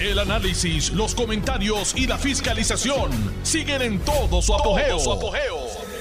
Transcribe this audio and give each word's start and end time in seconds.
El 0.00 0.20
análisis, 0.20 0.92
los 0.92 1.12
comentarios 1.12 1.92
y 1.96 2.06
la 2.06 2.16
fiscalización 2.18 3.10
siguen 3.42 3.82
en 3.82 3.98
todo 3.98 4.40
su 4.40 4.54
apogeo. 4.54 4.96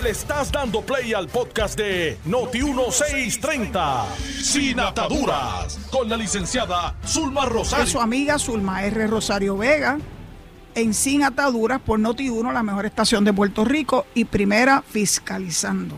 Le 0.04 0.12
estás 0.12 0.51
dando 0.51 0.81
play 0.81 1.13
al 1.13 1.27
podcast 1.27 1.75
de 1.75 2.16
Noti1630, 2.28 4.06
Sin 4.44 4.80
Ataduras, 4.80 5.80
con 5.90 6.08
la 6.08 6.16
licenciada 6.16 6.96
Zulma 7.08 7.46
Rosario. 7.46 7.86
Es 7.86 7.92
su 7.92 8.00
amiga 8.00 8.38
Zulma 8.38 8.86
R. 8.86 9.07
Rosario 9.07 9.57
Vega, 9.57 9.98
en 10.75 10.93
Sin 10.93 11.23
Ataduras 11.23 11.82
por 11.82 12.00
Noti1, 12.00 12.54
la 12.54 12.61
mejor 12.61 12.86
estación 12.86 13.23
de 13.23 13.34
Puerto 13.34 13.66
Rico 13.66 14.05
y 14.14 14.25
primera 14.25 14.84
fiscalizando. 14.88 15.95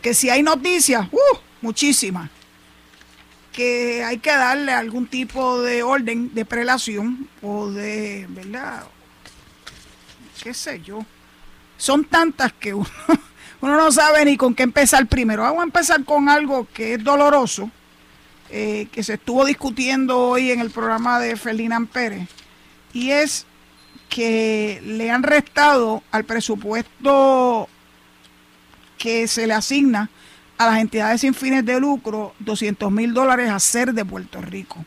Que 0.00 0.14
si 0.14 0.30
hay 0.30 0.44
noticias, 0.44 1.08
¡uh! 1.10 1.38
muchísimas 1.60 2.35
que 3.56 4.04
hay 4.04 4.18
que 4.18 4.30
darle 4.30 4.70
algún 4.70 5.06
tipo 5.06 5.62
de 5.62 5.82
orden 5.82 6.34
de 6.34 6.44
prelación 6.44 7.26
o 7.40 7.68
de, 7.68 8.26
¿verdad? 8.28 8.84
¿Qué 10.42 10.52
sé 10.52 10.82
yo? 10.82 11.04
Son 11.78 12.04
tantas 12.04 12.52
que 12.52 12.74
uno, 12.74 12.86
no 13.62 13.90
sabe 13.90 14.26
ni 14.26 14.36
con 14.36 14.54
qué 14.54 14.62
empezar 14.62 15.06
primero. 15.06 15.42
Vamos 15.42 15.60
a 15.60 15.64
empezar 15.64 16.04
con 16.04 16.28
algo 16.28 16.68
que 16.74 16.94
es 16.94 17.02
doloroso, 17.02 17.70
eh, 18.50 18.88
que 18.92 19.02
se 19.02 19.14
estuvo 19.14 19.42
discutiendo 19.46 20.18
hoy 20.20 20.50
en 20.50 20.60
el 20.60 20.70
programa 20.70 21.18
de 21.18 21.34
Ferdinand 21.36 21.88
Pérez, 21.88 22.28
y 22.92 23.10
es 23.10 23.46
que 24.10 24.82
le 24.84 25.10
han 25.10 25.22
restado 25.22 26.02
al 26.10 26.24
presupuesto 26.24 27.70
que 28.98 29.26
se 29.26 29.46
le 29.46 29.54
asigna 29.54 30.10
a 30.58 30.66
las 30.66 30.80
entidades 30.80 31.20
sin 31.20 31.34
fines 31.34 31.64
de 31.64 31.78
lucro 31.80 32.34
200 32.40 32.90
mil 32.90 33.12
dólares 33.12 33.50
a 33.50 33.58
ser 33.58 33.92
de 33.92 34.04
Puerto 34.04 34.40
Rico. 34.40 34.84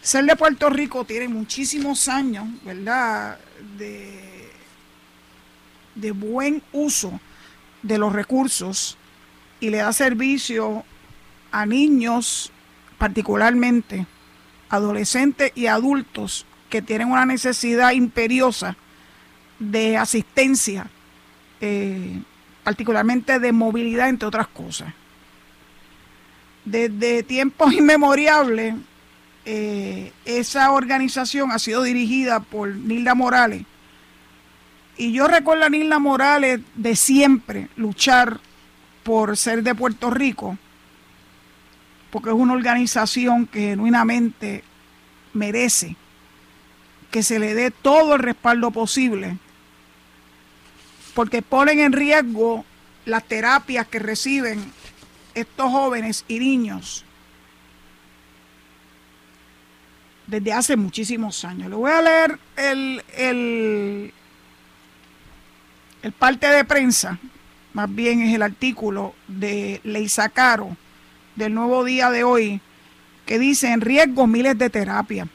Ser 0.00 0.24
de 0.24 0.36
Puerto 0.36 0.68
Rico 0.68 1.04
tiene 1.04 1.28
muchísimos 1.28 2.08
años, 2.08 2.46
¿verdad?, 2.64 3.38
de, 3.78 4.50
de 5.94 6.10
buen 6.10 6.62
uso 6.72 7.20
de 7.82 7.98
los 7.98 8.12
recursos 8.12 8.98
y 9.60 9.70
le 9.70 9.78
da 9.78 9.92
servicio 9.92 10.84
a 11.52 11.64
niños, 11.66 12.50
particularmente 12.98 14.06
adolescentes 14.68 15.52
y 15.54 15.66
adultos 15.66 16.46
que 16.68 16.82
tienen 16.82 17.12
una 17.12 17.24
necesidad 17.24 17.92
imperiosa 17.92 18.76
de 19.58 19.96
asistencia 19.96 20.90
eh, 21.60 22.20
particularmente 22.64 23.38
de 23.38 23.52
movilidad, 23.52 24.08
entre 24.08 24.26
otras 24.26 24.48
cosas. 24.48 24.92
Desde 26.64 27.22
tiempos 27.22 27.72
inmemoriales, 27.74 28.74
eh, 29.44 30.12
esa 30.24 30.72
organización 30.72 31.52
ha 31.52 31.58
sido 31.58 31.82
dirigida 31.82 32.40
por 32.40 32.74
Nilda 32.74 33.14
Morales. 33.14 33.64
Y 34.96 35.12
yo 35.12 35.28
recuerdo 35.28 35.64
a 35.64 35.68
Nilda 35.68 35.98
Morales 35.98 36.60
de 36.74 36.96
siempre 36.96 37.68
luchar 37.76 38.40
por 39.02 39.36
ser 39.36 39.62
de 39.62 39.74
Puerto 39.74 40.10
Rico, 40.10 40.56
porque 42.10 42.30
es 42.30 42.34
una 42.34 42.54
organización 42.54 43.46
que 43.46 43.70
genuinamente 43.70 44.64
merece 45.34 45.96
que 47.10 47.22
se 47.22 47.38
le 47.38 47.54
dé 47.54 47.70
todo 47.70 48.14
el 48.14 48.22
respaldo 48.22 48.70
posible 48.70 49.38
porque 51.14 51.42
ponen 51.42 51.80
en 51.80 51.92
riesgo 51.92 52.64
las 53.06 53.24
terapias 53.24 53.86
que 53.86 53.98
reciben 53.98 54.72
estos 55.34 55.70
jóvenes 55.70 56.24
y 56.28 56.38
niños 56.38 57.04
desde 60.26 60.52
hace 60.52 60.76
muchísimos 60.76 61.44
años. 61.44 61.68
Le 61.70 61.76
voy 61.76 61.90
a 61.90 62.02
leer 62.02 62.38
el, 62.56 63.02
el, 63.16 64.12
el 66.02 66.12
parte 66.12 66.46
de 66.48 66.64
prensa, 66.64 67.18
más 67.72 67.94
bien 67.94 68.22
es 68.22 68.34
el 68.34 68.42
artículo 68.42 69.14
de 69.28 69.80
Leisa 69.84 70.28
Caro 70.28 70.76
del 71.36 71.54
nuevo 71.54 71.84
día 71.84 72.10
de 72.10 72.24
hoy, 72.24 72.60
que 73.26 73.38
dice 73.38 73.72
en 73.72 73.80
riesgo 73.80 74.26
miles 74.26 74.56
de 74.56 74.70
terapias. 74.70 75.28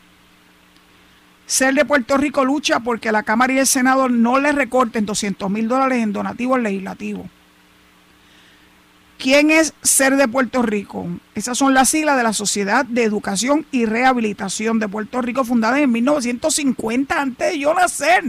Ser 1.50 1.74
de 1.74 1.84
Puerto 1.84 2.16
Rico 2.16 2.46
lucha 2.46 2.80
porque 2.80 3.12
la 3.12 3.24
Cámara 3.24 3.52
y 3.54 3.58
el 3.58 3.66
Senado 3.66 4.08
no 4.08 4.40
le 4.40 4.52
recorten 4.52 5.08
200 5.08 5.50
mil 5.50 5.68
dólares 5.68 6.04
en 6.04 6.14
donativos 6.14 6.60
legislativos. 6.60 7.26
¿Quién 9.18 9.50
es 9.50 9.74
Ser 9.82 10.16
de 10.16 10.28
Puerto 10.28 10.62
Rico? 10.62 11.08
Esas 11.34 11.58
son 11.58 11.74
las 11.74 11.90
siglas 11.90 12.18
de 12.18 12.24
la 12.24 12.34
Sociedad 12.34 12.86
de 12.86 13.04
Educación 13.04 13.66
y 13.72 13.86
Rehabilitación 13.86 14.78
de 14.78 14.88
Puerto 14.88 15.24
Rico, 15.24 15.44
fundada 15.44 15.80
en 15.80 15.92
1950, 15.92 17.20
antes 17.20 17.54
de 17.54 17.58
yo 17.58 17.74
nacer. 17.74 18.26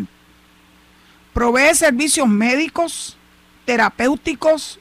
Provee 1.34 1.75
servicios 1.75 2.26
médicos, 2.26 3.19
terapéuticos 3.66 4.81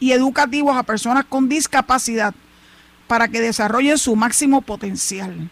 y 0.00 0.12
educativos 0.12 0.74
a 0.74 0.84
personas 0.84 1.26
con 1.26 1.50
discapacidad 1.50 2.34
para 3.08 3.28
que 3.28 3.42
desarrollen 3.42 3.98
su 3.98 4.16
máximo 4.16 4.62
potencial. 4.62 5.50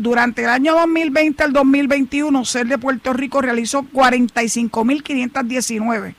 Durante 0.00 0.42
el 0.44 0.48
año 0.48 0.74
2020 0.76 1.42
al 1.42 1.52
2021, 1.52 2.46
SER 2.46 2.66
de 2.66 2.78
Puerto 2.78 3.12
Rico 3.12 3.42
realizó 3.42 3.82
45.519 3.82 6.14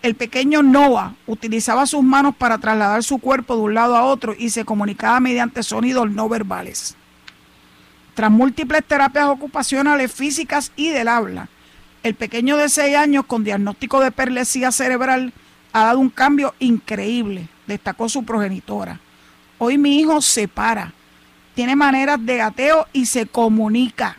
el 0.00 0.14
pequeño 0.14 0.62
Noah 0.62 1.16
utilizaba 1.26 1.86
sus 1.86 2.04
manos 2.04 2.36
para 2.36 2.58
trasladar 2.58 3.02
su 3.02 3.18
cuerpo 3.18 3.56
de 3.56 3.62
un 3.62 3.74
lado 3.74 3.96
a 3.96 4.04
otro 4.04 4.36
y 4.38 4.50
se 4.50 4.64
comunicaba 4.64 5.18
mediante 5.18 5.64
sonidos 5.64 6.08
no 6.12 6.28
verbales. 6.28 6.94
Tras 8.14 8.30
múltiples 8.30 8.84
terapias 8.84 9.26
ocupacionales 9.26 10.12
físicas 10.12 10.70
y 10.76 10.90
del 10.90 11.08
habla, 11.08 11.48
el 12.04 12.14
pequeño 12.14 12.56
de 12.58 12.68
seis 12.68 12.94
años 12.94 13.24
con 13.26 13.42
diagnóstico 13.42 13.98
de 13.98 14.12
perlesía 14.12 14.70
cerebral 14.70 15.32
ha 15.72 15.86
dado 15.86 15.98
un 15.98 16.10
cambio 16.10 16.54
increíble, 16.60 17.48
destacó 17.66 18.08
su 18.08 18.24
progenitora. 18.24 19.00
Hoy 19.58 19.78
mi 19.78 19.98
hijo 19.98 20.22
se 20.22 20.46
para, 20.46 20.92
tiene 21.56 21.74
maneras 21.74 22.24
de 22.24 22.36
gateo 22.36 22.86
y 22.92 23.06
se 23.06 23.26
comunica. 23.26 24.16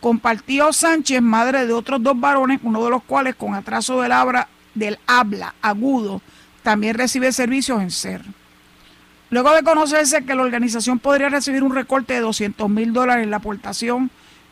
Compartió 0.00 0.72
Sánchez, 0.72 1.22
madre 1.22 1.66
de 1.66 1.72
otros 1.72 2.02
dos 2.02 2.18
varones, 2.18 2.60
uno 2.62 2.84
de 2.84 2.90
los 2.90 3.02
cuales 3.02 3.34
con 3.34 3.54
atraso 3.54 4.00
del 4.00 4.98
habla, 5.06 5.54
agudo, 5.62 6.20
también 6.62 6.96
recibe 6.96 7.32
servicios 7.32 7.80
en 7.80 7.90
SER. 7.90 8.22
Luego 9.30 9.52
de 9.52 9.62
conocerse 9.62 10.24
que 10.24 10.34
la 10.34 10.42
organización 10.42 10.98
podría 10.98 11.28
recibir 11.28 11.62
un 11.62 11.74
recorte 11.74 12.14
de 12.14 12.20
200 12.20 12.68
mil 12.68 12.92
dólares 12.92 13.24
en 13.24 13.30
la 13.30 13.38
aportación 13.38 14.10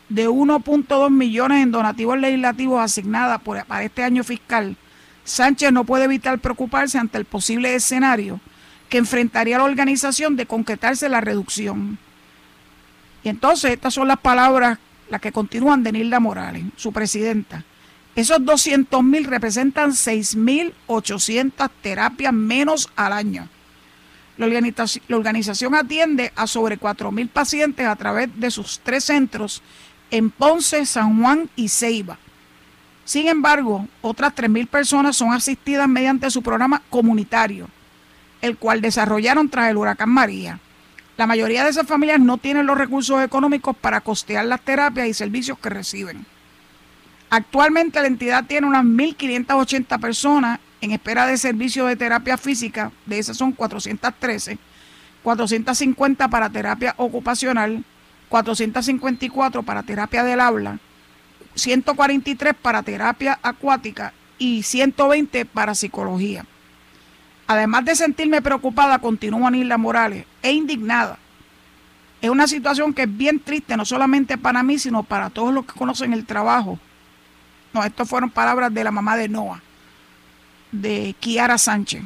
de 0.09 0.27
1.2 0.27 1.09
millones 1.09 1.63
en 1.63 1.71
donativos 1.71 2.17
legislativos 2.17 2.81
asignadas 2.81 3.41
para 3.41 3.83
este 3.83 4.03
año 4.03 4.23
fiscal, 4.23 4.75
Sánchez 5.25 5.71
no 5.71 5.83
puede 5.85 6.05
evitar 6.05 6.37
preocuparse 6.39 6.99
ante 6.99 7.17
el 7.17 7.25
posible 7.25 7.73
escenario 7.73 8.39
que 8.89 8.99
enfrentaría 8.99 9.57
la 9.57 9.63
organización 9.63 10.35
de 10.35 10.45
concretarse 10.45 11.09
la 11.09 11.19
reducción. 11.19 11.97
Y 13.23 13.29
entonces 13.29 13.71
estas 13.71 13.95
son 13.95 14.07
las 14.07 14.19
palabras 14.19 14.77
la 15.09 15.19
que 15.19 15.31
continúan 15.31 15.83
de 15.83 15.91
Nilda 15.91 16.19
Morales, 16.19 16.63
su 16.75 16.91
presidenta. 16.91 17.63
Esos 18.15 18.43
200 18.43 19.03
mil 19.03 19.25
representan 19.25 19.91
6.800 19.91 21.69
terapias 21.81 22.33
menos 22.33 22.89
al 22.95 23.13
año. 23.13 23.49
La 24.37 24.47
organización, 25.15 25.75
atiende 25.75 26.31
a 26.35 26.47
sobre 26.47 26.79
4.000 26.79 27.29
pacientes 27.29 27.87
a 27.87 27.95
través 27.95 28.29
de 28.37 28.51
sus 28.51 28.79
tres 28.79 29.05
centros 29.05 29.61
en 30.11 30.29
Ponce, 30.29 30.85
San 30.85 31.21
Juan 31.21 31.49
y 31.55 31.69
Ceiba. 31.69 32.17
Sin 33.05 33.27
embargo, 33.27 33.87
otras 34.01 34.33
3.000 34.33 34.67
personas 34.67 35.15
son 35.15 35.31
asistidas 35.31 35.87
mediante 35.87 36.29
su 36.31 36.41
programa 36.41 36.81
comunitario, 36.89 37.69
el 38.41 38.57
cual 38.57 38.81
desarrollaron 38.81 39.49
tras 39.49 39.69
el 39.69 39.77
huracán 39.77 40.09
María. 40.09 40.59
La 41.17 41.27
mayoría 41.27 41.63
de 41.63 41.69
esas 41.69 41.87
familias 41.87 42.19
no 42.19 42.37
tienen 42.37 42.65
los 42.65 42.77
recursos 42.77 43.23
económicos 43.23 43.75
para 43.75 44.01
costear 44.01 44.45
las 44.45 44.61
terapias 44.61 45.07
y 45.07 45.13
servicios 45.13 45.57
que 45.57 45.69
reciben. 45.69 46.25
Actualmente 47.29 48.01
la 48.01 48.07
entidad 48.07 48.45
tiene 48.45 48.67
unas 48.67 48.83
1.580 48.83 49.99
personas 49.99 50.59
en 50.81 50.91
espera 50.91 51.25
de 51.25 51.37
servicios 51.37 51.87
de 51.87 51.95
terapia 51.95 52.37
física, 52.37 52.91
de 53.05 53.17
esas 53.17 53.37
son 53.37 53.53
413, 53.53 54.57
450 55.23 56.27
para 56.27 56.49
terapia 56.49 56.93
ocupacional 56.97 57.83
454 58.29 59.63
para 59.63 59.83
terapia 59.83 60.23
del 60.23 60.39
habla, 60.39 60.79
143 61.55 62.53
para 62.61 62.83
terapia 62.83 63.39
acuática 63.41 64.13
y 64.37 64.63
120 64.63 65.45
para 65.45 65.75
psicología. 65.75 66.45
Además 67.47 67.85
de 67.85 67.95
sentirme 67.95 68.41
preocupada, 68.41 68.99
continúa 68.99 69.47
Anila 69.47 69.77
Morales, 69.77 70.25
e 70.45 70.53
indignada. 70.53 71.17
Es 72.21 72.29
una 72.29 72.47
situación 72.47 72.93
que 72.93 73.03
es 73.03 73.17
bien 73.17 73.39
triste, 73.39 73.75
no 73.75 73.83
solamente 73.83 74.37
para 74.37 74.61
mí, 74.61 74.77
sino 74.77 75.01
para 75.01 75.31
todos 75.31 75.51
los 75.51 75.65
que 75.65 75.73
conocen 75.73 76.13
el 76.13 76.25
trabajo. 76.25 76.79
No, 77.73 77.83
estas 77.83 78.07
fueron 78.07 78.29
palabras 78.29 78.71
de 78.71 78.83
la 78.83 78.91
mamá 78.91 79.17
de 79.17 79.27
Noah, 79.27 79.61
de 80.71 81.15
Kiara 81.19 81.57
Sánchez. 81.57 82.03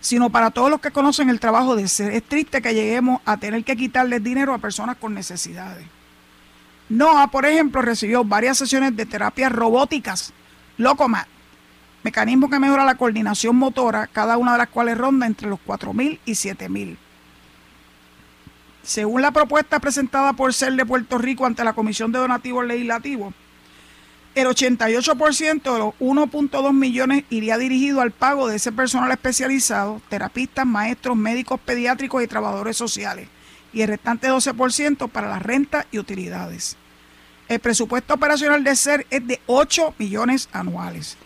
Sino 0.00 0.30
para 0.30 0.50
todos 0.50 0.68
los 0.68 0.80
que 0.80 0.90
conocen 0.90 1.30
el 1.30 1.40
trabajo 1.40 1.76
de 1.76 1.86
ser. 1.86 2.12
Es 2.12 2.24
triste 2.24 2.60
que 2.60 2.74
lleguemos 2.74 3.20
a 3.24 3.36
tener 3.36 3.64
que 3.64 3.76
quitarle 3.76 4.18
dinero 4.18 4.52
a 4.52 4.58
personas 4.58 4.96
con 4.96 5.14
necesidades. 5.14 5.86
Noah, 6.88 7.28
por 7.28 7.46
ejemplo, 7.46 7.82
recibió 7.82 8.24
varias 8.24 8.58
sesiones 8.58 8.96
de 8.96 9.06
terapias 9.06 9.52
robóticas, 9.52 10.32
Locomat, 10.76 11.28
mecanismo 12.06 12.48
que 12.48 12.60
mejora 12.60 12.84
la 12.84 12.94
coordinación 12.94 13.56
motora, 13.56 14.06
cada 14.06 14.36
una 14.36 14.52
de 14.52 14.58
las 14.58 14.68
cuales 14.68 14.96
ronda 14.96 15.26
entre 15.26 15.48
los 15.48 15.58
4.000 15.66 16.20
y 16.24 16.32
7.000. 16.32 16.96
Según 18.84 19.22
la 19.22 19.32
propuesta 19.32 19.80
presentada 19.80 20.32
por 20.32 20.54
CER 20.54 20.74
de 20.74 20.86
Puerto 20.86 21.18
Rico 21.18 21.46
ante 21.46 21.64
la 21.64 21.72
Comisión 21.72 22.12
de 22.12 22.20
Donativos 22.20 22.64
Legislativos, 22.64 23.34
el 24.36 24.46
88% 24.46 25.72
de 25.72 25.78
los 25.80 25.94
1.2 25.98 26.72
millones 26.72 27.24
iría 27.28 27.58
dirigido 27.58 28.00
al 28.00 28.12
pago 28.12 28.46
de 28.46 28.54
ese 28.54 28.70
personal 28.70 29.10
especializado, 29.10 30.00
terapistas, 30.08 30.64
maestros, 30.64 31.16
médicos 31.16 31.58
pediátricos 31.58 32.22
y 32.22 32.28
trabajadores 32.28 32.76
sociales, 32.76 33.28
y 33.72 33.80
el 33.80 33.88
restante 33.88 34.28
12% 34.28 35.08
para 35.08 35.28
las 35.28 35.42
rentas 35.42 35.86
y 35.90 35.98
utilidades. 35.98 36.76
El 37.48 37.58
presupuesto 37.58 38.14
operacional 38.14 38.62
de 38.62 38.76
SER 38.76 39.04
es 39.10 39.26
de 39.26 39.40
8 39.46 39.94
millones 39.98 40.48
anuales 40.52 41.18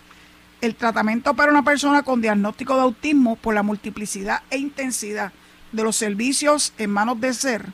el 0.60 0.74
tratamiento 0.74 1.34
para 1.34 1.50
una 1.50 1.64
persona 1.64 2.02
con 2.02 2.20
diagnóstico 2.20 2.74
de 2.74 2.82
autismo 2.82 3.36
por 3.36 3.54
la 3.54 3.62
multiplicidad 3.62 4.42
e 4.50 4.58
intensidad 4.58 5.32
de 5.72 5.82
los 5.82 5.96
servicios 5.96 6.72
en 6.78 6.90
manos 6.90 7.20
de 7.20 7.32
ser 7.32 7.72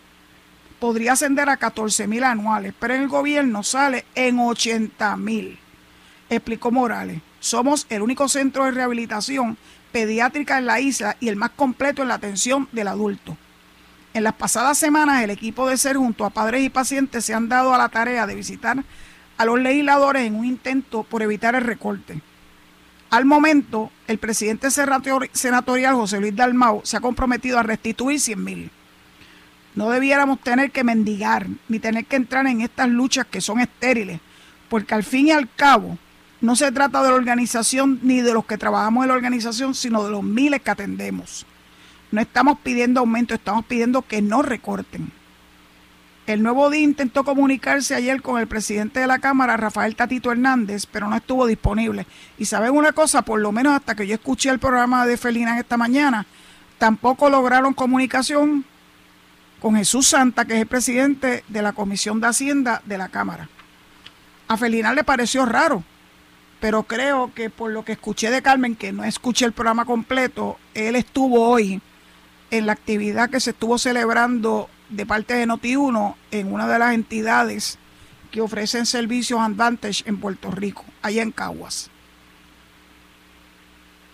podría 0.78 1.12
ascender 1.12 1.48
a 1.48 1.56
14 1.56 2.06
mil 2.06 2.22
anuales, 2.24 2.74
pero 2.78 2.94
en 2.94 3.02
el 3.02 3.08
gobierno 3.08 3.62
sale 3.62 4.04
en 4.14 4.38
80 4.38 5.16
mil, 5.16 5.58
explicó 6.28 6.70
Morales. 6.70 7.20
Somos 7.40 7.86
el 7.88 8.02
único 8.02 8.28
centro 8.28 8.64
de 8.64 8.72
rehabilitación 8.72 9.56
pediátrica 9.92 10.58
en 10.58 10.66
la 10.66 10.80
isla 10.80 11.16
y 11.20 11.28
el 11.28 11.36
más 11.36 11.50
completo 11.50 12.02
en 12.02 12.08
la 12.08 12.14
atención 12.14 12.68
del 12.72 12.88
adulto. 12.88 13.36
En 14.12 14.24
las 14.24 14.34
pasadas 14.34 14.78
semanas 14.78 15.22
el 15.22 15.30
equipo 15.30 15.68
de 15.68 15.76
SER 15.76 15.96
junto 15.96 16.24
a 16.24 16.30
padres 16.30 16.62
y 16.62 16.70
pacientes 16.70 17.24
se 17.24 17.34
han 17.34 17.48
dado 17.48 17.74
a 17.74 17.78
la 17.78 17.88
tarea 17.88 18.26
de 18.26 18.34
visitar 18.34 18.82
a 19.36 19.44
los 19.44 19.60
legisladores 19.60 20.22
en 20.22 20.34
un 20.34 20.44
intento 20.44 21.02
por 21.02 21.22
evitar 21.22 21.54
el 21.54 21.64
recorte. 21.64 22.20
Al 23.10 23.24
momento, 23.24 23.90
el 24.08 24.18
presidente 24.18 24.68
senatorial 24.70 25.94
José 25.94 26.20
Luis 26.20 26.34
Dalmau 26.34 26.80
se 26.84 26.96
ha 26.96 27.00
comprometido 27.00 27.58
a 27.58 27.62
restituir 27.62 28.20
100 28.20 28.44
mil. 28.44 28.70
No 29.76 29.90
debiéramos 29.90 30.40
tener 30.40 30.72
que 30.72 30.82
mendigar 30.82 31.46
ni 31.68 31.78
tener 31.78 32.06
que 32.06 32.16
entrar 32.16 32.46
en 32.46 32.62
estas 32.62 32.88
luchas 32.88 33.26
que 33.26 33.40
son 33.40 33.60
estériles, 33.60 34.20
porque 34.68 34.94
al 34.94 35.04
fin 35.04 35.28
y 35.28 35.30
al 35.30 35.48
cabo 35.54 35.98
no 36.40 36.56
se 36.56 36.72
trata 36.72 37.02
de 37.02 37.10
la 37.10 37.14
organización 37.14 38.00
ni 38.02 38.22
de 38.22 38.34
los 38.34 38.44
que 38.44 38.58
trabajamos 38.58 39.04
en 39.04 39.08
la 39.08 39.14
organización, 39.14 39.74
sino 39.74 40.02
de 40.02 40.10
los 40.10 40.22
miles 40.22 40.62
que 40.62 40.70
atendemos. 40.70 41.46
No 42.10 42.20
estamos 42.20 42.58
pidiendo 42.60 43.00
aumento, 43.00 43.34
estamos 43.34 43.64
pidiendo 43.66 44.02
que 44.02 44.20
no 44.22 44.42
recorten. 44.42 45.12
El 46.26 46.42
nuevo 46.42 46.70
día 46.70 46.82
intentó 46.82 47.22
comunicarse 47.22 47.94
ayer 47.94 48.20
con 48.20 48.40
el 48.40 48.48
presidente 48.48 48.98
de 48.98 49.06
la 49.06 49.20
Cámara, 49.20 49.56
Rafael 49.56 49.94
Tatito 49.94 50.32
Hernández, 50.32 50.84
pero 50.84 51.06
no 51.06 51.14
estuvo 51.14 51.46
disponible. 51.46 52.04
Y 52.36 52.46
saben 52.46 52.72
una 52.72 52.90
cosa, 52.90 53.22
por 53.22 53.40
lo 53.40 53.52
menos 53.52 53.74
hasta 53.74 53.94
que 53.94 54.08
yo 54.08 54.14
escuché 54.14 54.50
el 54.50 54.58
programa 54.58 55.06
de 55.06 55.16
Felina 55.16 55.56
esta 55.56 55.76
mañana, 55.76 56.26
tampoco 56.78 57.30
lograron 57.30 57.74
comunicación 57.74 58.64
con 59.60 59.76
Jesús 59.76 60.08
Santa, 60.08 60.44
que 60.46 60.54
es 60.54 60.60
el 60.62 60.66
presidente 60.66 61.44
de 61.46 61.62
la 61.62 61.72
Comisión 61.72 62.20
de 62.20 62.26
Hacienda 62.26 62.82
de 62.84 62.98
la 62.98 63.08
Cámara. 63.08 63.48
A 64.48 64.56
Felina 64.56 64.92
le 64.94 65.04
pareció 65.04 65.46
raro, 65.46 65.84
pero 66.58 66.82
creo 66.82 67.32
que 67.34 67.50
por 67.50 67.70
lo 67.70 67.84
que 67.84 67.92
escuché 67.92 68.32
de 68.32 68.42
Carmen, 68.42 68.74
que 68.74 68.92
no 68.92 69.04
escuché 69.04 69.44
el 69.44 69.52
programa 69.52 69.84
completo, 69.84 70.58
él 70.74 70.96
estuvo 70.96 71.48
hoy 71.48 71.80
en 72.50 72.66
la 72.66 72.72
actividad 72.72 73.30
que 73.30 73.38
se 73.38 73.50
estuvo 73.50 73.78
celebrando 73.78 74.68
de 74.88 75.06
parte 75.06 75.34
de 75.34 75.46
Noti1 75.46 76.14
en 76.30 76.52
una 76.52 76.68
de 76.68 76.78
las 76.78 76.94
entidades 76.94 77.78
que 78.30 78.40
ofrecen 78.40 78.86
servicios 78.86 79.40
Advantage 79.40 80.02
en 80.06 80.18
Puerto 80.18 80.50
Rico, 80.50 80.84
allá 81.02 81.22
en 81.22 81.32
Caguas. 81.32 81.90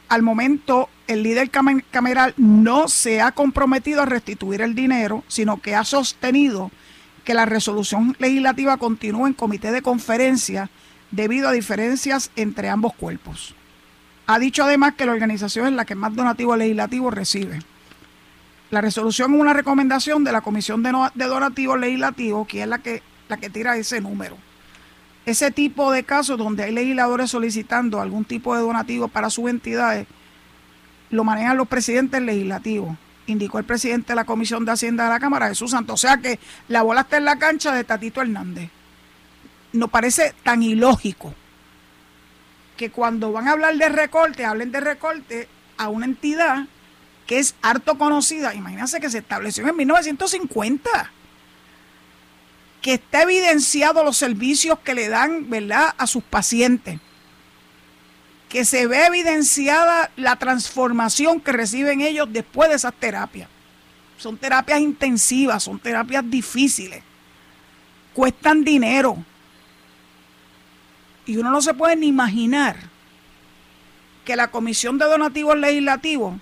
Al 0.09 0.23
momento, 0.23 0.91
el 1.07 1.23
líder 1.23 1.51
cameral 1.51 2.35
no 2.37 2.87
se 2.89 3.23
ha 3.23 3.33
comprometido 3.33 4.03
a 4.03 4.07
restituir 4.07 4.61
el 4.61 4.75
dinero, 4.75 5.25
sino 5.27 5.63
que 5.63 5.75
ha 5.75 5.85
sostenido 5.85 6.71
que 7.25 7.35
la 7.35 7.47
resolución 7.47 8.15
legislativa 8.19 8.77
continúe 8.77 9.29
en 9.29 9.33
comité 9.33 9.73
de 9.73 9.81
conferencia 9.81 10.69
debido 11.11 11.49
a 11.49 11.53
diferencias 11.53 12.31
entre 12.37 12.69
ambos 12.69 12.95
cuerpos. 12.95 13.55
Ha 14.27 14.39
dicho 14.39 14.65
además 14.65 14.95
que 14.95 15.07
la 15.07 15.13
organización 15.13 15.67
es 15.67 15.73
la 15.73 15.85
que 15.85 15.95
más 15.95 16.15
donativos 16.15 16.59
legislativos 16.59 17.15
recibe. 17.15 17.61
La 18.73 18.81
resolución 18.81 19.35
es 19.35 19.41
una 19.43 19.53
recomendación 19.53 20.25
de 20.25 20.33
la 20.33 20.41
Comisión 20.41 20.83
de, 20.83 20.93
Donativos 21.27 21.79
Legislativos, 21.79 22.49
que 22.49 22.63
es 22.63 22.67
la 22.67 22.79
que, 22.79 23.03
la 23.29 23.37
que 23.37 23.51
tira 23.51 23.77
ese 23.77 24.01
número. 24.01 24.39
Ese 25.27 25.51
tipo 25.51 25.93
de 25.93 26.05
casos 26.05 26.39
donde 26.39 26.63
hay 26.63 26.73
legisladores 26.73 27.31
solicitando 27.31 28.01
algún 28.01 28.25
tipo 28.25 28.57
de 28.57 28.63
donativo 28.63 29.09
para 29.09 29.29
sus 29.29 29.51
entidades, 29.51 30.07
lo 31.11 31.23
manejan 31.23 31.59
los 31.59 31.69
presidentes 31.69 32.23
legislativos, 32.23 32.97
indicó 33.27 33.59
el 33.59 33.67
presidente 33.67 34.13
de 34.13 34.17
la 34.17 34.25
Comisión 34.25 34.65
de 34.65 34.73
Hacienda 34.73 35.05
de 35.05 35.11
la 35.11 35.21
Cámara, 35.21 35.49
Jesús 35.49 35.73
Santos. 35.73 35.93
O 35.93 35.99
sea 36.09 36.17
que 36.17 36.39
la 36.69 36.81
bola 36.81 37.03
está 37.03 37.19
en 37.19 37.27
la 37.27 37.39
cancha 37.39 37.75
de 37.75 37.85
Tatito 37.85 38.23
Hernández. 38.23 38.71
Nos 39.75 39.91
parece 39.91 40.35
tan 40.43 40.63
ilógico 40.63 41.35
que 42.79 42.89
cuando 42.89 43.33
van 43.33 43.49
a 43.49 43.53
hablar 43.53 43.77
de 43.77 43.91
recorte, 43.91 44.47
hablen 44.47 44.73
de 44.73 44.81
recorte 44.81 45.47
a 45.77 45.91
una 45.91 46.07
entidad 46.07 46.69
que 47.33 47.39
es 47.39 47.55
harto 47.63 47.97
conocida, 47.97 48.55
imagínense 48.55 49.01
que 49.01 49.09
se 49.09 49.17
estableció 49.17 49.67
en 49.67 49.75
1950, 49.75 50.91
que 52.83 52.93
está 52.93 53.23
evidenciado 53.23 54.05
los 54.05 54.19
servicios 54.19 54.79
que 54.81 54.93
le 54.93 55.09
dan, 55.09 55.49
¿verdad?, 55.49 55.95
a 55.97 56.07
sus 56.07 56.23
pacientes, 56.23 57.01
que 58.51 58.67
se 58.67 58.87
ve 58.87 59.07
evidenciada 59.07 60.11
la 60.15 60.37
transformación 60.37 61.41
que 61.41 61.53
reciben 61.53 62.03
ellos 62.03 62.29
después 62.31 62.69
de 62.69 62.75
esas 62.75 62.93
terapias. 62.93 63.49
Son 64.19 64.37
terapias 64.37 64.81
intensivas, 64.81 65.63
son 65.63 65.79
terapias 65.79 66.29
difíciles, 66.29 67.03
cuestan 68.13 68.63
dinero. 68.63 69.25
Y 71.25 71.39
uno 71.39 71.51
no 71.51 71.63
se 71.63 71.73
puede 71.73 71.97
ni 71.97 72.09
imaginar 72.09 72.77
que 74.27 74.37
la 74.37 74.51
Comisión 74.51 74.99
de 74.99 75.07
Donativos 75.07 75.57
Legislativos 75.57 76.35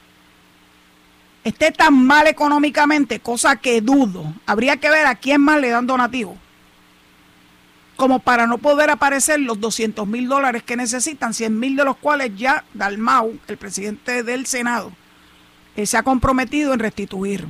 esté 1.45 1.73
tan 1.73 2.07
mal 2.07 2.27
económicamente, 2.27 3.21
cosa 3.21 3.57
que 3.57 3.81
dudo, 3.81 4.35
habría 4.47 4.77
que 4.77 4.91
ver 4.91 5.07
a 5.07 5.15
quién 5.15 5.41
más 5.41 5.61
le 5.61 5.71
dan 5.71 5.87
donativo. 5.87 6.37
Como 7.97 8.19
para 8.21 8.47
no 8.47 8.59
poder 8.59 8.91
aparecer 8.91 9.41
los 9.41 9.61
200 9.61 10.07
mil 10.07 10.29
dólares 10.29 10.63
que 10.63 10.77
necesitan, 10.77 11.35
100 11.35 11.59
mil 11.59 11.77
de 11.77 11.85
los 11.85 11.97
cuales 11.97 12.33
ya 12.37 12.65
Dalmau, 12.73 13.39
el 13.47 13.57
presidente 13.57 14.23
del 14.23 14.47
Senado, 14.47 14.93
eh, 15.77 15.87
se 15.87 15.97
ha 15.97 16.03
comprometido 16.03 16.73
en 16.73 16.81
restituir. 16.81 17.47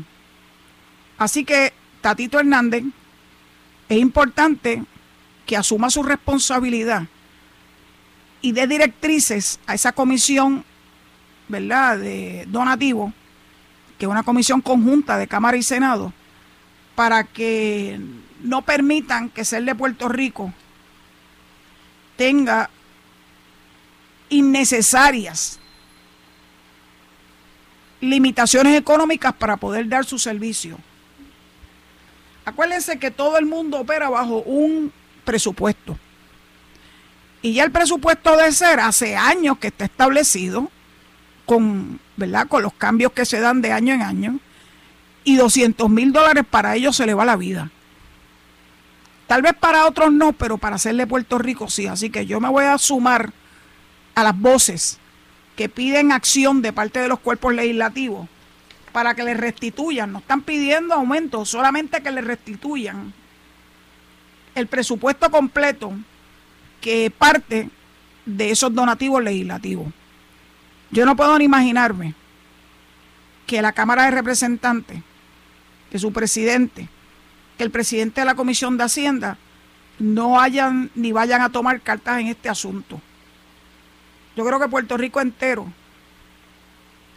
Así 1.18 1.44
que 1.44 1.72
Tatito 2.00 2.38
Hernández 2.38 2.84
es 3.88 3.98
importante 3.98 4.84
que 5.46 5.56
asuma 5.56 5.90
su 5.90 6.02
responsabilidad 6.02 7.04
y 8.40 8.52
dé 8.52 8.66
directrices 8.66 9.60
a 9.66 9.74
esa 9.74 9.92
comisión, 9.92 10.64
¿verdad?, 11.48 11.98
de 11.98 12.46
donativo 12.48 13.12
que 14.00 14.06
una 14.06 14.22
comisión 14.22 14.62
conjunta 14.62 15.18
de 15.18 15.28
Cámara 15.28 15.58
y 15.58 15.62
Senado, 15.62 16.14
para 16.94 17.22
que 17.24 18.00
no 18.40 18.62
permitan 18.62 19.28
que 19.28 19.44
ser 19.44 19.62
de 19.64 19.74
Puerto 19.74 20.08
Rico 20.08 20.54
tenga 22.16 22.70
innecesarias 24.30 25.60
limitaciones 28.00 28.74
económicas 28.78 29.34
para 29.34 29.58
poder 29.58 29.86
dar 29.86 30.06
su 30.06 30.18
servicio. 30.18 30.78
Acuérdense 32.46 32.98
que 32.98 33.10
todo 33.10 33.36
el 33.36 33.44
mundo 33.44 33.80
opera 33.80 34.08
bajo 34.08 34.38
un 34.38 34.90
presupuesto. 35.26 35.98
Y 37.42 37.52
ya 37.52 37.64
el 37.64 37.70
presupuesto 37.70 38.34
de 38.38 38.50
ser 38.52 38.80
hace 38.80 39.14
años 39.14 39.58
que 39.58 39.66
está 39.66 39.84
establecido 39.84 40.70
con, 41.46 42.00
¿verdad? 42.16 42.48
con 42.48 42.62
los 42.62 42.72
cambios 42.74 43.12
que 43.12 43.24
se 43.24 43.40
dan 43.40 43.62
de 43.62 43.72
año 43.72 43.94
en 43.94 44.02
año. 44.02 44.38
y 45.22 45.36
200 45.36 45.90
mil 45.90 46.12
dólares 46.12 46.44
para 46.48 46.76
ellos 46.76 46.96
se 46.96 47.06
le 47.06 47.14
va 47.14 47.24
la 47.24 47.36
vida. 47.36 47.70
Tal 49.26 49.42
vez 49.42 49.52
para 49.54 49.86
otros 49.86 50.12
no, 50.12 50.32
pero 50.32 50.58
para 50.58 50.76
hacerle 50.76 51.06
Puerto 51.06 51.38
Rico 51.38 51.68
sí. 51.68 51.86
Así 51.86 52.10
que 52.10 52.26
yo 52.26 52.40
me 52.40 52.48
voy 52.48 52.64
a 52.64 52.78
sumar 52.78 53.32
a 54.14 54.24
las 54.24 54.36
voces 54.38 54.98
que 55.56 55.68
piden 55.68 56.10
acción 56.10 56.62
de 56.62 56.72
parte 56.72 56.98
de 57.00 57.08
los 57.08 57.20
cuerpos 57.20 57.54
legislativos 57.54 58.28
para 58.92 59.14
que 59.14 59.22
les 59.22 59.36
restituyan. 59.36 60.10
No 60.10 60.18
están 60.18 60.42
pidiendo 60.42 60.94
aumento, 60.94 61.44
solamente 61.44 62.02
que 62.02 62.10
les 62.10 62.24
restituyan 62.24 63.12
el 64.54 64.66
presupuesto 64.66 65.30
completo 65.30 65.92
que 66.80 67.12
parte 67.16 67.68
de 68.26 68.50
esos 68.50 68.74
donativos 68.74 69.22
legislativos. 69.22 69.88
Yo 70.90 71.06
no 71.06 71.16
puedo 71.16 71.38
ni 71.38 71.44
imaginarme 71.44 72.14
que 73.46 73.62
la 73.62 73.72
Cámara 73.72 74.04
de 74.04 74.10
Representantes, 74.10 75.02
que 75.90 75.98
su 75.98 76.12
presidente, 76.12 76.88
que 77.58 77.64
el 77.64 77.70
presidente 77.70 78.20
de 78.20 78.24
la 78.24 78.34
Comisión 78.34 78.76
de 78.76 78.84
Hacienda 78.84 79.38
no 79.98 80.40
hayan 80.40 80.90
ni 80.94 81.12
vayan 81.12 81.42
a 81.42 81.50
tomar 81.50 81.80
cartas 81.80 82.20
en 82.20 82.28
este 82.28 82.48
asunto. 82.48 83.00
Yo 84.36 84.44
creo 84.44 84.58
que 84.58 84.68
Puerto 84.68 84.96
Rico 84.96 85.20
entero 85.20 85.66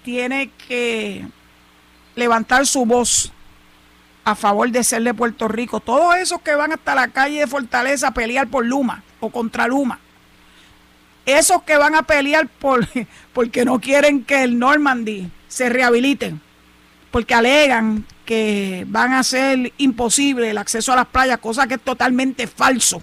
tiene 0.04 0.50
que 0.68 1.26
levantar 2.16 2.66
su 2.68 2.86
voz 2.86 3.32
a 4.26 4.36
favor 4.36 4.70
de 4.70 4.84
ser 4.84 5.04
de 5.04 5.14
Puerto 5.14 5.48
Rico. 5.48 5.80
Todos 5.80 6.16
esos 6.16 6.42
que 6.42 6.56
van 6.56 6.74
hasta 6.74 6.96
la 6.96 7.08
calle 7.10 7.40
de 7.40 7.48
Fortaleza 7.48 8.10
a 8.10 8.14
pelear 8.14 8.48
por 8.48 8.66
Luma 8.66 9.04
o 9.20 9.30
contra 9.30 9.68
Luma. 9.68 10.00
Esos 11.26 11.64
que 11.64 11.78
van 11.78 11.96
a 11.96 12.04
pelear 12.04 12.48
por, 12.48 12.88
porque 13.34 13.66
no 13.66 13.80
quieren 13.80 14.24
que 14.24 14.44
el 14.44 14.60
Normandy 14.60 15.30
se 15.48 15.70
rehabilite, 15.70 16.34
porque 17.12 17.34
alegan 17.34 18.06
que 18.26 18.86
van 18.88 19.14
a 19.14 19.20
hacer 19.20 19.74
imposible 19.78 20.50
el 20.50 20.58
acceso 20.58 20.94
a 20.94 20.98
las 20.98 21.08
playas, 21.08 21.40
cosa 21.40 21.68
que 21.68 21.76
es 21.76 21.82
totalmente 21.82 22.48
falso. 22.48 23.02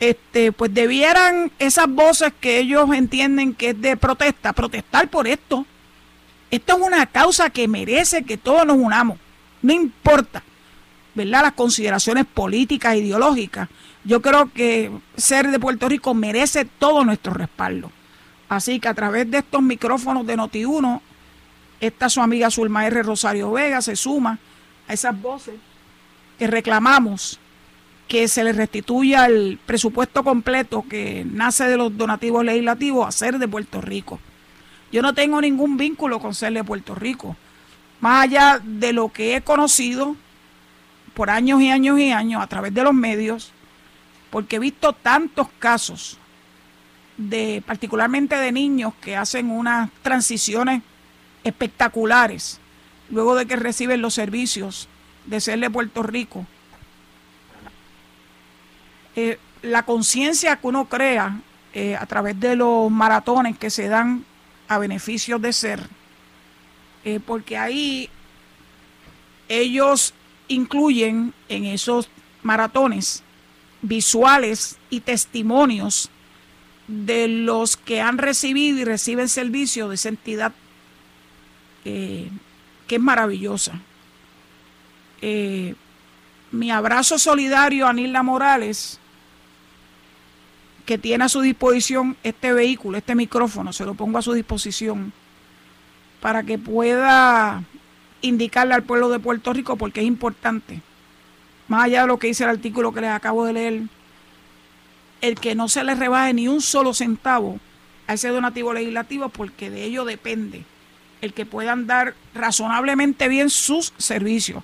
Este, 0.00 0.52
pues 0.52 0.72
debieran 0.72 1.50
esas 1.58 1.88
voces 1.88 2.32
que 2.40 2.58
ellos 2.58 2.88
entienden 2.94 3.54
que 3.54 3.70
es 3.70 3.80
de 3.80 3.96
protesta, 3.96 4.52
protestar 4.52 5.08
por 5.08 5.26
esto. 5.26 5.66
Esto 6.50 6.76
es 6.76 6.86
una 6.86 7.06
causa 7.06 7.50
que 7.50 7.66
merece 7.66 8.22
que 8.24 8.36
todos 8.36 8.64
nos 8.64 8.76
unamos. 8.76 9.18
No 9.60 9.72
importa, 9.72 10.42
¿verdad? 11.14 11.42
Las 11.42 11.52
consideraciones 11.52 12.26
políticas, 12.26 12.94
ideológicas. 12.94 13.68
Yo 14.04 14.22
creo 14.22 14.52
que 14.52 14.90
ser 15.16 15.50
de 15.50 15.58
Puerto 15.58 15.88
Rico 15.88 16.14
merece 16.14 16.64
todo 16.64 17.04
nuestro 17.04 17.34
respaldo. 17.34 17.90
Así 18.48 18.80
que 18.80 18.88
a 18.88 18.94
través 18.94 19.30
de 19.30 19.38
estos 19.38 19.62
micrófonos 19.62 20.26
de 20.26 20.36
Noti1 20.36 21.00
esta 21.80 22.08
su 22.08 22.20
amiga 22.20 22.50
Zulma 22.50 22.86
R. 22.86 23.02
Rosario 23.02 23.52
Vega 23.52 23.80
se 23.82 23.94
suma 23.94 24.38
a 24.88 24.92
esas 24.92 25.20
voces 25.20 25.54
que 26.38 26.46
reclamamos 26.46 27.38
que 28.08 28.26
se 28.26 28.42
le 28.42 28.52
restituya 28.52 29.26
el 29.26 29.58
presupuesto 29.64 30.24
completo 30.24 30.84
que 30.88 31.26
nace 31.30 31.64
de 31.64 31.76
los 31.76 31.96
donativos 31.96 32.44
legislativos 32.44 33.06
a 33.06 33.12
ser 33.12 33.38
de 33.38 33.46
Puerto 33.46 33.80
Rico. 33.80 34.18
Yo 34.90 35.02
no 35.02 35.14
tengo 35.14 35.40
ningún 35.40 35.76
vínculo 35.76 36.18
con 36.18 36.34
ser 36.34 36.54
de 36.54 36.64
Puerto 36.64 36.94
Rico, 36.94 37.36
más 38.00 38.24
allá 38.24 38.60
de 38.64 38.92
lo 38.94 39.10
que 39.10 39.36
he 39.36 39.42
conocido 39.42 40.16
por 41.12 41.28
años 41.28 41.60
y 41.60 41.68
años 41.68 41.98
y 42.00 42.10
años 42.10 42.42
a 42.42 42.46
través 42.46 42.72
de 42.72 42.82
los 42.82 42.94
medios, 42.94 43.52
porque 44.30 44.56
he 44.56 44.58
visto 44.58 44.92
tantos 44.92 45.48
casos 45.58 46.18
de 47.16 47.62
particularmente 47.66 48.36
de 48.36 48.52
niños 48.52 48.94
que 49.00 49.16
hacen 49.16 49.50
unas 49.50 49.90
transiciones 50.02 50.82
espectaculares 51.44 52.60
luego 53.10 53.34
de 53.34 53.46
que 53.46 53.56
reciben 53.56 54.02
los 54.02 54.14
servicios 54.14 54.88
de 55.26 55.40
ser 55.40 55.58
de 55.60 55.70
Puerto 55.70 56.02
Rico. 56.02 56.46
Eh, 59.16 59.38
la 59.62 59.84
conciencia 59.84 60.56
que 60.56 60.66
uno 60.66 60.86
crea 60.86 61.40
eh, 61.74 61.96
a 61.96 62.06
través 62.06 62.38
de 62.38 62.56
los 62.56 62.90
maratones 62.90 63.58
que 63.58 63.70
se 63.70 63.88
dan 63.88 64.24
a 64.68 64.78
beneficio 64.78 65.38
de 65.38 65.52
ser, 65.52 65.88
eh, 67.04 67.20
porque 67.24 67.56
ahí 67.56 68.08
ellos 69.48 70.14
incluyen 70.46 71.34
en 71.48 71.64
esos 71.64 72.08
maratones 72.42 73.22
visuales 73.82 74.76
y 74.90 75.00
testimonios 75.00 76.10
de 76.88 77.28
los 77.28 77.76
que 77.76 78.00
han 78.00 78.18
recibido 78.18 78.78
y 78.78 78.84
reciben 78.84 79.28
servicio 79.28 79.88
de 79.88 79.94
esa 79.94 80.08
entidad 80.08 80.52
eh, 81.84 82.30
que 82.86 82.96
es 82.96 83.00
maravillosa. 83.00 83.80
Eh, 85.20 85.74
mi 86.50 86.70
abrazo 86.70 87.18
solidario 87.18 87.86
a 87.86 87.92
Nilda 87.92 88.22
Morales, 88.22 88.98
que 90.86 90.96
tiene 90.96 91.24
a 91.24 91.28
su 91.28 91.42
disposición 91.42 92.16
este 92.22 92.52
vehículo, 92.54 92.96
este 92.96 93.14
micrófono, 93.14 93.74
se 93.74 93.84
lo 93.84 93.94
pongo 93.94 94.18
a 94.18 94.22
su 94.22 94.32
disposición 94.32 95.12
para 96.20 96.42
que 96.42 96.58
pueda 96.58 97.62
indicarle 98.22 98.74
al 98.74 98.82
pueblo 98.82 99.10
de 99.10 99.18
Puerto 99.18 99.52
Rico 99.52 99.76
porque 99.76 100.00
es 100.00 100.06
importante, 100.06 100.80
más 101.68 101.84
allá 101.84 102.02
de 102.02 102.06
lo 102.08 102.18
que 102.18 102.28
dice 102.28 102.44
el 102.44 102.50
artículo 102.50 102.92
que 102.92 103.00
les 103.00 103.10
acabo 103.10 103.44
de 103.44 103.52
leer, 103.52 103.82
el 105.20 105.38
que 105.38 105.54
no 105.54 105.68
se 105.68 105.84
le 105.84 105.94
rebaje 105.94 106.34
ni 106.34 106.48
un 106.48 106.60
solo 106.60 106.94
centavo 106.94 107.60
a 108.06 108.14
ese 108.14 108.28
donativo 108.28 108.72
legislativo 108.72 109.28
porque 109.28 109.70
de 109.70 109.84
ello 109.84 110.04
depende 110.04 110.64
el 111.20 111.34
que 111.34 111.46
puedan 111.46 111.86
dar 111.86 112.14
razonablemente 112.34 113.28
bien 113.28 113.50
sus 113.50 113.92
servicios. 113.98 114.62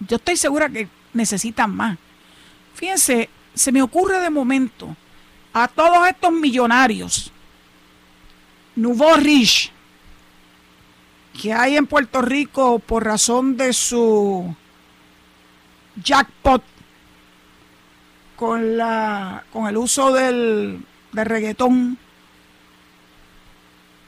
Yo 0.00 0.16
estoy 0.16 0.36
segura 0.36 0.68
que 0.68 0.88
necesitan 1.14 1.74
más. 1.74 1.98
Fíjense, 2.74 3.30
se 3.54 3.72
me 3.72 3.82
ocurre 3.82 4.20
de 4.20 4.30
momento 4.30 4.94
a 5.54 5.66
todos 5.66 6.06
estos 6.06 6.30
millonarios, 6.32 7.32
Nouveau 8.74 9.16
Rich, 9.16 9.72
que 11.40 11.54
hay 11.54 11.76
en 11.76 11.86
Puerto 11.86 12.20
Rico 12.20 12.78
por 12.78 13.04
razón 13.04 13.56
de 13.56 13.72
su 13.72 14.54
jackpot 16.02 16.62
con, 18.36 18.76
la, 18.76 19.44
con 19.52 19.66
el 19.66 19.76
uso 19.76 20.12
del, 20.12 20.84
del 21.12 21.26
reggaetón, 21.26 21.98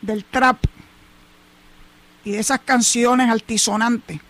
del 0.02 0.24
trap 0.24 0.58
y 2.24 2.32
de 2.32 2.38
esas 2.38 2.60
canciones 2.60 3.30
altisonantes. 3.30 4.20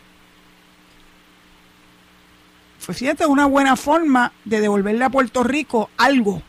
Pues 2.86 2.96
fíjate, 2.96 3.26
una 3.26 3.44
buena 3.44 3.76
forma 3.76 4.32
de 4.46 4.62
devolverle 4.62 5.04
a 5.04 5.10
Puerto 5.10 5.44
Rico 5.44 5.90
algo, 5.98 6.42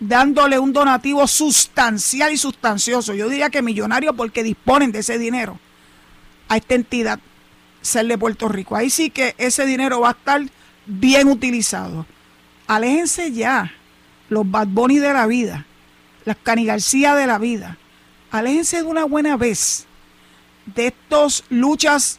dándole 0.00 0.58
un 0.58 0.72
donativo 0.72 1.28
sustancial 1.28 2.32
y 2.32 2.36
sustancioso. 2.36 3.14
Yo 3.14 3.28
diría 3.28 3.50
que 3.50 3.62
millonario 3.62 4.14
porque 4.14 4.42
disponen 4.42 4.90
de 4.90 4.98
ese 4.98 5.16
dinero 5.16 5.60
a 6.48 6.56
esta 6.56 6.74
entidad, 6.74 7.20
ser 7.82 8.06
de 8.06 8.16
Puerto 8.16 8.48
Rico. 8.48 8.74
Ahí 8.76 8.88
sí 8.88 9.10
que 9.10 9.34
ese 9.38 9.66
dinero 9.66 10.00
va 10.00 10.08
a 10.08 10.12
estar 10.12 10.40
bien 10.86 11.28
utilizado. 11.28 12.06
Aléjense 12.66 13.32
ya 13.32 13.72
los 14.28 14.50
Bad 14.50 14.68
Bunny 14.68 14.98
de 14.98 15.12
la 15.12 15.26
vida, 15.26 15.66
las 16.24 16.36
Cani 16.42 16.64
García 16.64 17.14
de 17.14 17.26
la 17.26 17.38
vida, 17.38 17.76
aléjense 18.30 18.78
de 18.78 18.84
una 18.84 19.04
buena 19.04 19.36
vez 19.36 19.86
de 20.64 20.86
estas 20.86 21.44
luchas 21.50 22.18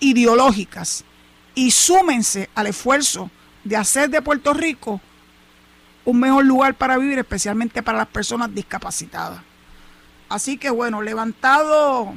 ideológicas 0.00 1.04
y 1.54 1.70
súmense 1.70 2.50
al 2.54 2.66
esfuerzo 2.66 3.30
de 3.64 3.76
hacer 3.76 4.10
de 4.10 4.22
Puerto 4.22 4.52
Rico 4.52 5.00
un 6.04 6.20
mejor 6.20 6.44
lugar 6.44 6.74
para 6.74 6.96
vivir, 6.98 7.18
especialmente 7.18 7.82
para 7.82 7.98
las 7.98 8.08
personas 8.08 8.54
discapacitadas. 8.54 9.40
Así 10.28 10.58
que 10.58 10.70
bueno, 10.70 11.02
levantado, 11.02 12.14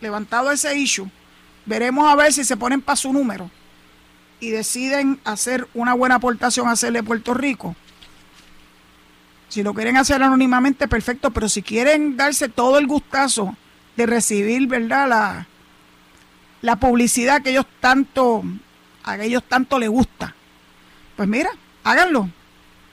levantado 0.00 0.50
ese 0.50 0.76
issue, 0.78 1.10
veremos 1.66 2.10
a 2.10 2.16
ver 2.16 2.32
si 2.32 2.44
se 2.44 2.56
ponen 2.56 2.80
para 2.80 2.96
su 2.96 3.12
número 3.12 3.50
y 4.40 4.50
deciden 4.50 5.20
hacer 5.24 5.68
una 5.74 5.94
buena 5.94 6.16
aportación 6.16 6.68
a 6.68 6.72
hacerle 6.72 7.02
Puerto 7.02 7.34
Rico 7.34 7.76
si 9.48 9.62
lo 9.62 9.74
quieren 9.74 9.96
hacer 9.96 10.22
anónimamente, 10.22 10.88
perfecto, 10.88 11.30
pero 11.30 11.48
si 11.48 11.62
quieren 11.62 12.16
darse 12.16 12.48
todo 12.48 12.78
el 12.78 12.86
gustazo 12.86 13.56
de 13.96 14.06
recibir, 14.06 14.66
¿verdad? 14.66 15.08
La, 15.08 15.46
la 16.62 16.76
publicidad 16.76 17.42
que 17.42 17.50
ellos 17.50 17.66
tanto, 17.80 18.42
a 19.04 19.16
ellos 19.16 19.44
tanto 19.48 19.78
les 19.78 19.88
gusta, 19.88 20.34
pues 21.16 21.28
mira, 21.28 21.50
háganlo. 21.84 22.28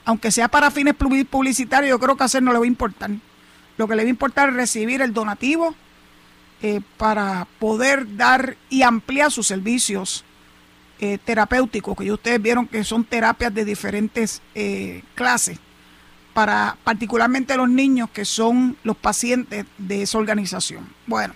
Aunque 0.06 0.30
sea 0.30 0.48
para 0.48 0.70
fines 0.70 0.94
publicitarios, 0.94 1.90
yo 1.90 1.98
creo 1.98 2.16
que 2.16 2.24
hacer 2.24 2.42
no 2.42 2.52
le 2.52 2.58
va 2.58 2.64
a 2.64 2.68
importar. 2.68 3.10
Lo 3.76 3.88
que 3.88 3.96
le 3.96 4.02
va 4.02 4.06
a 4.06 4.10
importar 4.10 4.50
es 4.50 4.54
recibir 4.54 5.02
el 5.02 5.12
donativo 5.12 5.74
eh, 6.66 6.80
para 6.96 7.46
poder 7.58 8.16
dar 8.16 8.56
y 8.70 8.80
ampliar 8.80 9.30
sus 9.30 9.46
servicios 9.46 10.24
eh, 10.98 11.18
terapéuticos, 11.22 11.94
que 11.94 12.10
ustedes 12.10 12.40
vieron 12.40 12.66
que 12.66 12.82
son 12.84 13.04
terapias 13.04 13.52
de 13.52 13.66
diferentes 13.66 14.40
eh, 14.54 15.02
clases 15.14 15.58
para 16.32 16.78
particularmente 16.82 17.54
los 17.58 17.68
niños 17.68 18.08
que 18.08 18.24
son 18.24 18.78
los 18.82 18.96
pacientes 18.96 19.66
de 19.76 20.00
esa 20.00 20.16
organización. 20.16 20.88
Bueno, 21.06 21.34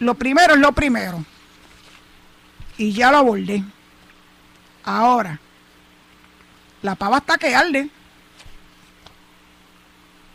Lo 0.00 0.14
primero 0.14 0.54
es 0.54 0.60
lo 0.60 0.72
primero. 0.72 1.24
Y 2.78 2.90
ya 2.90 3.12
lo 3.12 3.18
abordé. 3.18 3.62
Ahora, 4.82 5.38
la 6.82 6.96
pava 6.96 7.18
está 7.18 7.38
que 7.38 7.54
arde. 7.54 7.90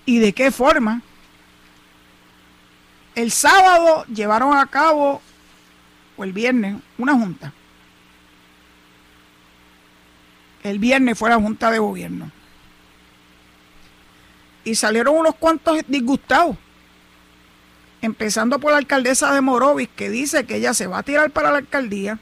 ¿Y 0.05 0.19
de 0.19 0.31
qué 0.31 0.49
forma? 0.49 1.01
El 3.17 3.31
sábado 3.31 4.05
llevaron 4.13 4.55
a 4.55 4.67
cabo, 4.67 5.23
o 6.17 6.23
el 6.23 6.33
viernes, 6.33 6.75
una 6.99 7.13
junta. 7.13 7.51
El 10.61 10.77
viernes 10.77 11.17
fue 11.17 11.31
la 11.31 11.37
junta 11.37 11.71
de 11.71 11.79
gobierno. 11.79 12.29
Y 14.65 14.75
salieron 14.75 15.17
unos 15.17 15.33
cuantos 15.33 15.79
disgustados. 15.87 16.57
Empezando 18.03 18.59
por 18.59 18.73
la 18.73 18.77
alcaldesa 18.77 19.33
de 19.33 19.41
Morovis, 19.41 19.89
que 19.95 20.11
dice 20.11 20.45
que 20.45 20.57
ella 20.57 20.75
se 20.75 20.85
va 20.85 20.99
a 20.99 21.03
tirar 21.03 21.31
para 21.31 21.49
la 21.49 21.57
alcaldía. 21.57 22.19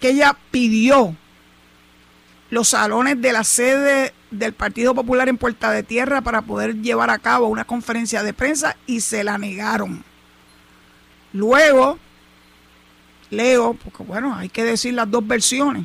Que 0.00 0.08
ella 0.08 0.36
pidió 0.50 1.14
los 2.50 2.70
salones 2.70 3.22
de 3.22 3.32
la 3.32 3.44
sede 3.44 4.12
del 4.30 4.52
Partido 4.52 4.94
Popular 4.94 5.28
en 5.28 5.38
Puerta 5.38 5.70
de 5.70 5.82
Tierra 5.82 6.20
para 6.20 6.42
poder 6.42 6.76
llevar 6.76 7.10
a 7.10 7.18
cabo 7.18 7.48
una 7.48 7.64
conferencia 7.64 8.22
de 8.22 8.32
prensa 8.32 8.76
y 8.86 9.00
se 9.00 9.24
la 9.24 9.38
negaron. 9.38 10.04
Luego, 11.32 11.98
leo, 13.30 13.74
porque 13.74 14.02
bueno, 14.02 14.34
hay 14.34 14.48
que 14.48 14.64
decir 14.64 14.94
las 14.94 15.10
dos 15.10 15.26
versiones. 15.26 15.84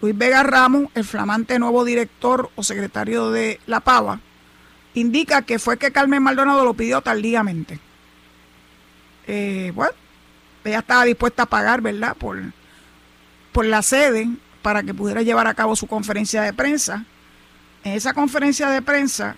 Luis 0.00 0.16
Vega 0.16 0.42
Ramos, 0.42 0.90
el 0.94 1.04
flamante 1.04 1.58
nuevo 1.58 1.84
director 1.84 2.50
o 2.54 2.62
secretario 2.62 3.30
de 3.30 3.60
La 3.66 3.80
Pava, 3.80 4.20
indica 4.94 5.42
que 5.42 5.58
fue 5.58 5.78
que 5.78 5.92
Carmen 5.92 6.22
Maldonado 6.22 6.64
lo 6.64 6.74
pidió 6.74 7.00
tardíamente. 7.00 7.80
Eh, 9.26 9.72
bueno, 9.74 9.92
ella 10.64 10.80
estaba 10.80 11.04
dispuesta 11.04 11.44
a 11.44 11.46
pagar, 11.46 11.80
¿verdad? 11.80 12.16
Por, 12.16 12.40
por 13.52 13.64
la 13.64 13.82
sede 13.82 14.28
para 14.62 14.82
que 14.82 14.94
pudiera 14.94 15.22
llevar 15.22 15.46
a 15.46 15.54
cabo 15.54 15.76
su 15.76 15.86
conferencia 15.86 16.42
de 16.42 16.52
prensa. 16.52 17.04
En 17.86 17.92
esa 17.92 18.14
conferencia 18.14 18.68
de 18.68 18.82
prensa, 18.82 19.36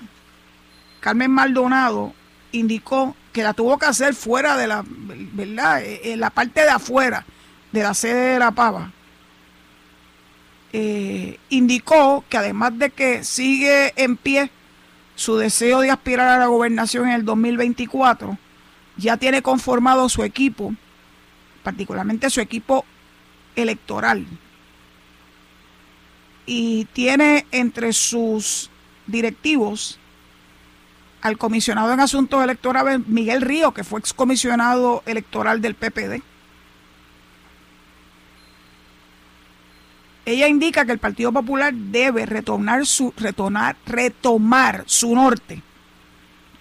Carmen 1.00 1.30
Maldonado 1.30 2.14
indicó 2.50 3.14
que 3.30 3.42
la 3.42 3.52
tuvo 3.52 3.76
que 3.76 3.84
hacer 3.84 4.14
fuera 4.14 4.56
de 4.56 4.66
la, 4.66 4.82
¿verdad? 4.86 5.82
En 5.84 6.18
la 6.18 6.30
parte 6.30 6.62
de 6.62 6.70
afuera 6.70 7.26
de 7.72 7.82
la 7.82 7.92
sede 7.92 8.32
de 8.32 8.38
La 8.38 8.52
Pava 8.52 8.90
eh, 10.72 11.38
indicó 11.50 12.24
que 12.30 12.38
además 12.38 12.78
de 12.78 12.88
que 12.88 13.22
sigue 13.22 13.92
en 14.02 14.16
pie 14.16 14.50
su 15.14 15.36
deseo 15.36 15.80
de 15.80 15.90
aspirar 15.90 16.28
a 16.28 16.38
la 16.38 16.46
gobernación 16.46 17.06
en 17.06 17.16
el 17.16 17.26
2024, 17.26 18.38
ya 18.96 19.18
tiene 19.18 19.42
conformado 19.42 20.08
su 20.08 20.22
equipo, 20.24 20.72
particularmente 21.62 22.30
su 22.30 22.40
equipo 22.40 22.86
electoral. 23.56 24.26
Y 26.50 26.86
tiene 26.94 27.46
entre 27.52 27.92
sus 27.92 28.70
directivos 29.06 29.98
al 31.20 31.36
comisionado 31.36 31.92
en 31.92 32.00
asuntos 32.00 32.42
electorales 32.42 33.06
Miguel 33.06 33.42
Río, 33.42 33.74
que 33.74 33.84
fue 33.84 34.00
excomisionado 34.00 35.02
electoral 35.04 35.60
del 35.60 35.74
PPD 35.74 36.22
Ella 40.28 40.46
indica 40.46 40.84
que 40.84 40.92
el 40.92 40.98
Partido 40.98 41.32
Popular 41.32 41.72
debe 41.72 42.26
retornar 42.26 42.84
su, 42.84 43.14
retornar, 43.16 43.76
retomar 43.86 44.82
su 44.84 45.14
norte 45.14 45.62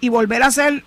y 0.00 0.08
volver 0.08 0.42
a 0.42 0.50
ser 0.50 0.84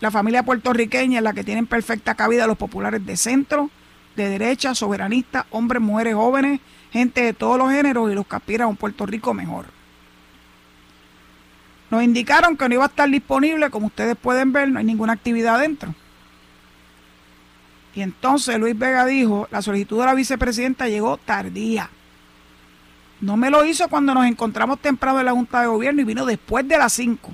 la 0.00 0.10
familia 0.10 0.42
puertorriqueña 0.42 1.16
en 1.16 1.24
la 1.24 1.32
que 1.32 1.44
tienen 1.44 1.66
perfecta 1.66 2.14
cabida 2.14 2.46
los 2.46 2.58
populares 2.58 3.06
de 3.06 3.16
centro, 3.16 3.70
de 4.16 4.28
derecha, 4.28 4.74
soberanistas, 4.74 5.46
hombres, 5.48 5.80
mujeres, 5.80 6.14
jóvenes, 6.14 6.60
gente 6.94 7.22
de 7.22 7.32
todos 7.32 7.58
los 7.58 7.72
géneros 7.72 8.10
y 8.10 8.14
los 8.14 8.24
que 8.24 8.62
a 8.62 8.66
un 8.68 8.76
Puerto 8.76 9.04
Rico 9.04 9.34
mejor. 9.34 9.66
Nos 11.90 12.04
indicaron 12.04 12.56
que 12.56 12.68
no 12.68 12.74
iba 12.76 12.84
a 12.84 12.86
estar 12.86 13.10
disponible, 13.10 13.68
como 13.68 13.88
ustedes 13.88 14.16
pueden 14.16 14.52
ver, 14.52 14.70
no 14.70 14.78
hay 14.78 14.84
ninguna 14.84 15.12
actividad 15.12 15.56
adentro. 15.56 15.92
Y 17.96 18.02
entonces 18.02 18.58
Luis 18.60 18.78
Vega 18.78 19.04
dijo, 19.06 19.48
la 19.50 19.60
solicitud 19.60 19.98
de 19.98 20.06
la 20.06 20.14
vicepresidenta 20.14 20.88
llegó 20.88 21.16
tardía. 21.16 21.90
No 23.20 23.36
me 23.36 23.50
lo 23.50 23.64
hizo 23.64 23.88
cuando 23.88 24.14
nos 24.14 24.26
encontramos 24.26 24.78
temprano 24.78 25.18
en 25.18 25.26
la 25.26 25.32
Junta 25.32 25.62
de 25.62 25.66
Gobierno 25.66 26.00
y 26.00 26.04
vino 26.04 26.24
después 26.24 26.66
de 26.66 26.78
las 26.78 26.92
5 26.92 27.32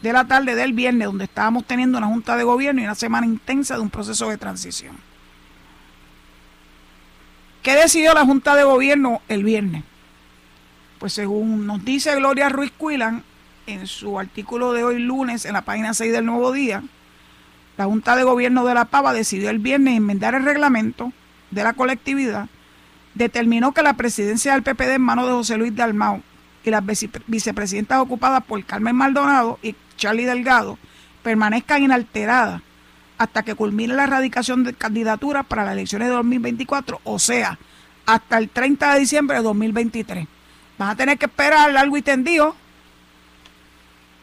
de 0.00 0.12
la 0.12 0.28
tarde 0.28 0.54
del 0.54 0.72
viernes, 0.72 1.08
donde 1.08 1.24
estábamos 1.24 1.64
teniendo 1.64 1.98
una 1.98 2.06
Junta 2.06 2.36
de 2.36 2.44
Gobierno 2.44 2.80
y 2.80 2.84
una 2.84 2.94
semana 2.94 3.26
intensa 3.26 3.74
de 3.74 3.80
un 3.80 3.90
proceso 3.90 4.28
de 4.28 4.38
transición. 4.38 4.96
¿Qué 7.66 7.74
decidió 7.74 8.14
la 8.14 8.24
Junta 8.24 8.54
de 8.54 8.62
Gobierno 8.62 9.22
el 9.26 9.42
viernes? 9.42 9.82
Pues 11.00 11.14
según 11.14 11.66
nos 11.66 11.84
dice 11.84 12.14
Gloria 12.14 12.48
Ruiz 12.48 12.70
Cuilan 12.70 13.24
en 13.66 13.88
su 13.88 14.20
artículo 14.20 14.72
de 14.72 14.84
hoy 14.84 15.00
lunes 15.00 15.44
en 15.44 15.54
la 15.54 15.62
página 15.62 15.92
6 15.92 16.12
del 16.12 16.26
Nuevo 16.26 16.52
Día, 16.52 16.84
la 17.76 17.86
Junta 17.86 18.14
de 18.14 18.22
Gobierno 18.22 18.64
de 18.64 18.74
La 18.74 18.84
Pava 18.84 19.12
decidió 19.12 19.50
el 19.50 19.58
viernes 19.58 19.96
enmendar 19.96 20.36
el 20.36 20.44
reglamento 20.44 21.12
de 21.50 21.64
la 21.64 21.72
colectividad, 21.72 22.46
determinó 23.14 23.72
que 23.72 23.82
la 23.82 23.94
presidencia 23.94 24.52
del 24.52 24.62
PPD 24.62 24.92
en 24.94 25.02
manos 25.02 25.26
de 25.26 25.32
José 25.32 25.56
Luis 25.56 25.74
Dalmau 25.74 26.22
y 26.62 26.70
las 26.70 26.84
vicepresidentas 27.26 27.98
ocupadas 27.98 28.44
por 28.44 28.64
Carmen 28.64 28.94
Maldonado 28.94 29.58
y 29.60 29.74
Charlie 29.96 30.24
Delgado 30.24 30.78
permanezcan 31.24 31.82
inalteradas 31.82 32.62
hasta 33.18 33.42
que 33.42 33.54
culmine 33.54 33.94
la 33.94 34.04
erradicación 34.04 34.64
de 34.64 34.74
candidaturas 34.74 35.46
para 35.46 35.64
las 35.64 35.72
elecciones 35.72 36.08
de 36.08 36.14
2024, 36.14 37.00
o 37.04 37.18
sea, 37.18 37.58
hasta 38.04 38.38
el 38.38 38.48
30 38.48 38.94
de 38.94 39.00
diciembre 39.00 39.36
de 39.36 39.42
2023. 39.42 40.26
Van 40.78 40.90
a 40.90 40.96
tener 40.96 41.18
que 41.18 41.26
esperar 41.26 41.72
largo 41.72 41.96
y 41.96 42.02
tendido. 42.02 42.54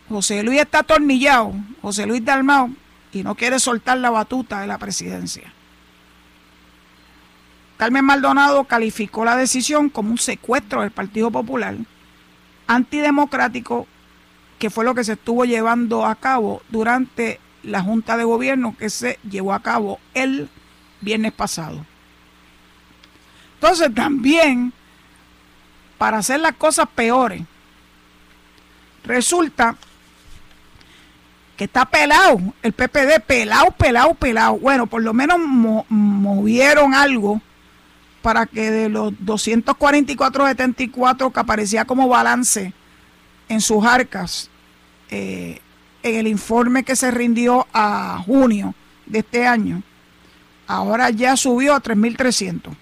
José 0.09 0.43
Luis 0.43 0.61
está 0.61 0.79
atornillado, 0.79 1.53
José 1.81 2.05
Luis 2.05 2.23
Dalmau 2.23 2.75
y 3.11 3.23
no 3.23 3.35
quiere 3.35 3.59
soltar 3.59 3.97
la 3.97 4.09
batuta 4.09 4.61
de 4.61 4.67
la 4.67 4.77
presidencia. 4.77 5.53
Carmen 7.77 8.05
Maldonado 8.05 8.63
calificó 8.65 9.25
la 9.25 9.35
decisión 9.35 9.89
como 9.89 10.11
un 10.11 10.17
secuestro 10.17 10.81
del 10.81 10.91
Partido 10.91 11.31
Popular, 11.31 11.75
antidemocrático, 12.67 13.87
que 14.59 14.69
fue 14.69 14.85
lo 14.85 14.95
que 14.95 15.03
se 15.03 15.13
estuvo 15.13 15.45
llevando 15.45 16.05
a 16.05 16.15
cabo 16.15 16.61
durante 16.69 17.39
la 17.63 17.81
Junta 17.81 18.17
de 18.17 18.23
Gobierno 18.23 18.75
que 18.77 18.89
se 18.89 19.19
llevó 19.29 19.53
a 19.53 19.61
cabo 19.61 19.99
el 20.13 20.49
viernes 21.01 21.31
pasado. 21.31 21.85
Entonces 23.55 23.93
también, 23.95 24.73
para 25.97 26.17
hacer 26.17 26.41
las 26.41 26.55
cosas 26.55 26.87
peores, 26.93 27.41
resulta 29.05 29.77
que 31.55 31.65
está 31.65 31.85
pelado, 31.85 32.39
el 32.61 32.73
PPD 32.73 33.21
pelado, 33.25 33.71
pelado, 33.71 34.13
pelado. 34.15 34.57
Bueno, 34.57 34.87
por 34.87 35.01
lo 35.01 35.13
menos 35.13 35.39
movieron 35.39 36.93
algo 36.93 37.41
para 38.21 38.45
que 38.45 38.71
de 38.71 38.89
los 38.89 39.13
244.74 39.13 41.31
que 41.31 41.39
aparecía 41.39 41.85
como 41.85 42.07
balance 42.07 42.73
en 43.49 43.61
sus 43.61 43.85
arcas 43.85 44.49
eh, 45.09 45.59
en 46.03 46.15
el 46.15 46.27
informe 46.27 46.83
que 46.83 46.95
se 46.95 47.09
rindió 47.11 47.65
a 47.73 48.21
junio 48.25 48.75
de 49.05 49.19
este 49.19 49.47
año, 49.47 49.81
ahora 50.67 51.09
ya 51.09 51.35
subió 51.37 51.73
a 51.73 51.81
3.300. 51.81 52.75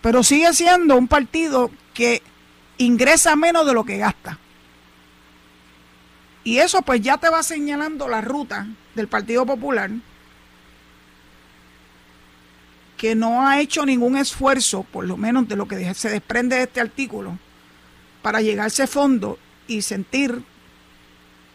Pero 0.00 0.22
sigue 0.22 0.52
siendo 0.54 0.96
un 0.96 1.06
partido 1.06 1.70
que 1.92 2.22
ingresa 2.78 3.36
menos 3.36 3.66
de 3.66 3.74
lo 3.74 3.84
que 3.84 3.98
gasta. 3.98 4.38
Y 6.44 6.58
eso 6.58 6.80
pues 6.80 7.02
ya 7.02 7.18
te 7.18 7.28
va 7.28 7.42
señalando 7.42 8.08
la 8.08 8.22
ruta 8.22 8.66
del 8.94 9.06
Partido 9.06 9.44
Popular, 9.44 9.90
que 12.96 13.14
no 13.14 13.46
ha 13.46 13.60
hecho 13.60 13.84
ningún 13.84 14.16
esfuerzo, 14.16 14.82
por 14.82 15.04
lo 15.04 15.16
menos 15.16 15.46
de 15.46 15.56
lo 15.56 15.68
que 15.68 15.94
se 15.94 16.08
desprende 16.08 16.56
de 16.56 16.62
este 16.62 16.80
artículo, 16.80 17.38
para 18.22 18.40
llegar 18.40 18.64
a 18.64 18.68
ese 18.68 18.86
fondo 18.86 19.38
y 19.68 19.82
sentir 19.82 20.42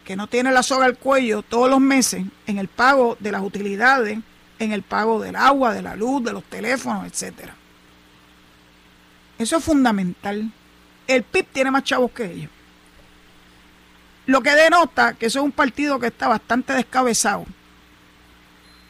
que 0.06 0.16
no 0.16 0.28
tiene 0.28 0.52
la 0.52 0.64
soga 0.64 0.86
al 0.86 0.98
cuello 0.98 1.42
todos 1.42 1.70
los 1.70 1.82
meses 1.82 2.24
en 2.48 2.58
el 2.58 2.68
pago 2.68 3.18
de 3.20 3.32
las 3.32 3.42
utilidades, 3.42 4.20
en 4.60 4.72
el 4.72 4.84
pago 4.84 5.20
del 5.22 5.36
agua, 5.36 5.74
de 5.74 5.82
la 5.82 5.96
luz, 5.96 6.24
de 6.24 6.34
los 6.34 6.44
teléfonos, 6.44 7.06
etcétera. 7.06 7.56
Eso 9.38 9.58
es 9.58 9.64
fundamental. 9.64 10.52
El 11.08 11.24
PIB 11.24 11.46
tiene 11.52 11.72
más 11.72 11.84
chavos 11.84 12.12
que 12.12 12.32
ellos. 12.32 12.52
Lo 14.26 14.42
que 14.42 14.52
denota 14.52 15.14
que 15.14 15.26
eso 15.26 15.40
es 15.40 15.46
un 15.46 15.52
partido 15.52 16.00
que 16.00 16.08
está 16.08 16.28
bastante 16.28 16.74
descabezado. 16.74 17.46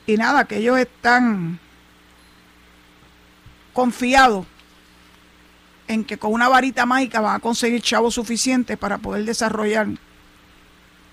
Y 0.06 0.18
nada, 0.18 0.46
que 0.46 0.58
ellos 0.58 0.78
están 0.78 1.60
confiados 3.72 4.46
en 5.88 6.04
que 6.04 6.18
con 6.18 6.34
una 6.34 6.50
varita 6.50 6.86
mágica 6.86 7.22
van 7.22 7.36
a 7.36 7.40
conseguir 7.40 7.82
chavos 7.82 8.16
suficientes 8.16 8.78
para 8.78 8.98
poder 8.98 9.26
desarrollar 9.26 9.88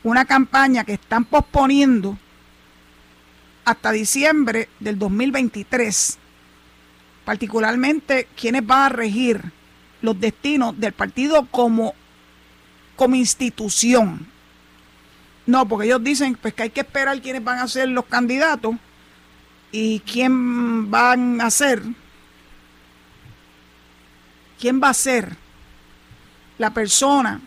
una 0.03 0.25
campaña 0.25 0.85
que 0.85 0.95
están 0.95 1.25
posponiendo 1.25 2.17
hasta 3.65 3.93
diciembre 3.93 4.69
del 4.81 4.99
2023, 4.99 6.19
particularmente 7.25 8.27
quienes 8.37 8.67
van 8.67 8.83
a 8.83 8.89
regir 8.89 9.53
los 10.03 10.19
destinos 10.19 10.79
del 10.79 10.93
partido 10.93 11.47
como, 11.51 11.95
como 12.97 13.17
institución. 13.17 14.27
No, 15.47 15.67
porque 15.67 15.87
ellos 15.87 16.03
dicen 16.03 16.37
pues, 16.41 16.55
que 16.55 16.65
hay 16.65 16.71
que 16.71 16.81
esperar 16.81 17.21
quiénes 17.21 17.45
van 17.45 17.59
a 17.59 17.69
ser 17.69 17.89
los 17.89 18.07
candidatos 18.07 18.77
y 19.73 20.01
quién 20.01 20.91
van 20.91 21.41
a 21.41 21.51
ser, 21.51 21.83
quién 24.61 24.81
va 24.81 24.91
a 24.91 24.95
ser 24.95 25.37
la 26.59 26.71
persona 26.71 27.41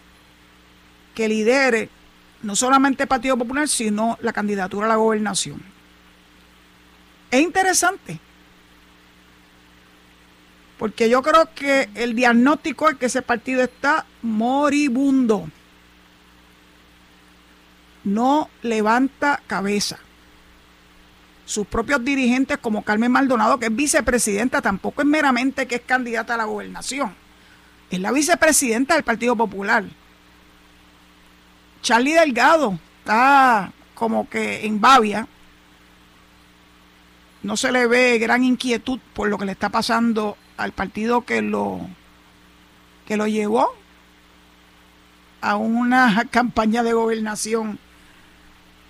que 1.13 1.29
lidere 1.29 1.89
no 2.41 2.55
solamente 2.55 3.03
el 3.03 3.09
Partido 3.09 3.37
Popular, 3.37 3.69
sino 3.69 4.17
la 4.21 4.33
candidatura 4.33 4.87
a 4.87 4.89
la 4.89 4.95
gobernación. 4.95 5.61
Es 7.31 7.41
interesante, 7.41 8.19
porque 10.77 11.09
yo 11.09 11.21
creo 11.21 11.49
que 11.55 11.89
el 11.95 12.15
diagnóstico 12.15 12.89
es 12.89 12.97
que 12.97 13.05
ese 13.05 13.21
partido 13.21 13.61
está 13.61 14.05
moribundo. 14.21 15.47
No 18.03 18.49
levanta 18.61 19.41
cabeza. 19.47 19.99
Sus 21.45 21.67
propios 21.67 22.03
dirigentes, 22.03 22.57
como 22.57 22.83
Carmen 22.83 23.11
Maldonado, 23.11 23.59
que 23.59 23.65
es 23.65 23.75
vicepresidenta, 23.75 24.61
tampoco 24.61 25.01
es 25.01 25.07
meramente 25.07 25.67
que 25.67 25.75
es 25.75 25.81
candidata 25.81 26.35
a 26.35 26.37
la 26.37 26.45
gobernación. 26.45 27.13
Es 27.89 27.99
la 27.99 28.11
vicepresidenta 28.11 28.95
del 28.95 29.03
Partido 29.03 29.35
Popular 29.35 29.83
Charlie 31.83 32.13
Delgado 32.13 32.79
está 32.99 33.73
como 33.93 34.29
que 34.29 34.65
en 34.65 34.79
Bavia. 34.79 35.27
No 37.43 37.57
se 37.57 37.73
le 37.73 37.87
ve 37.87 38.17
gran 38.19 38.45
inquietud 38.45 38.99
por 39.13 39.27
lo 39.27 39.37
que 39.37 39.45
le 39.45 39.51
está 39.51 39.67
pasando 39.67 40.37
al 40.55 40.71
partido 40.71 41.23
que 41.23 41.41
lo, 41.41 41.81
que 43.05 43.17
lo 43.17 43.27
llevó 43.27 43.69
a 45.41 45.57
una 45.57 46.23
campaña 46.31 46.83
de 46.83 46.93
gobernación 46.93 47.79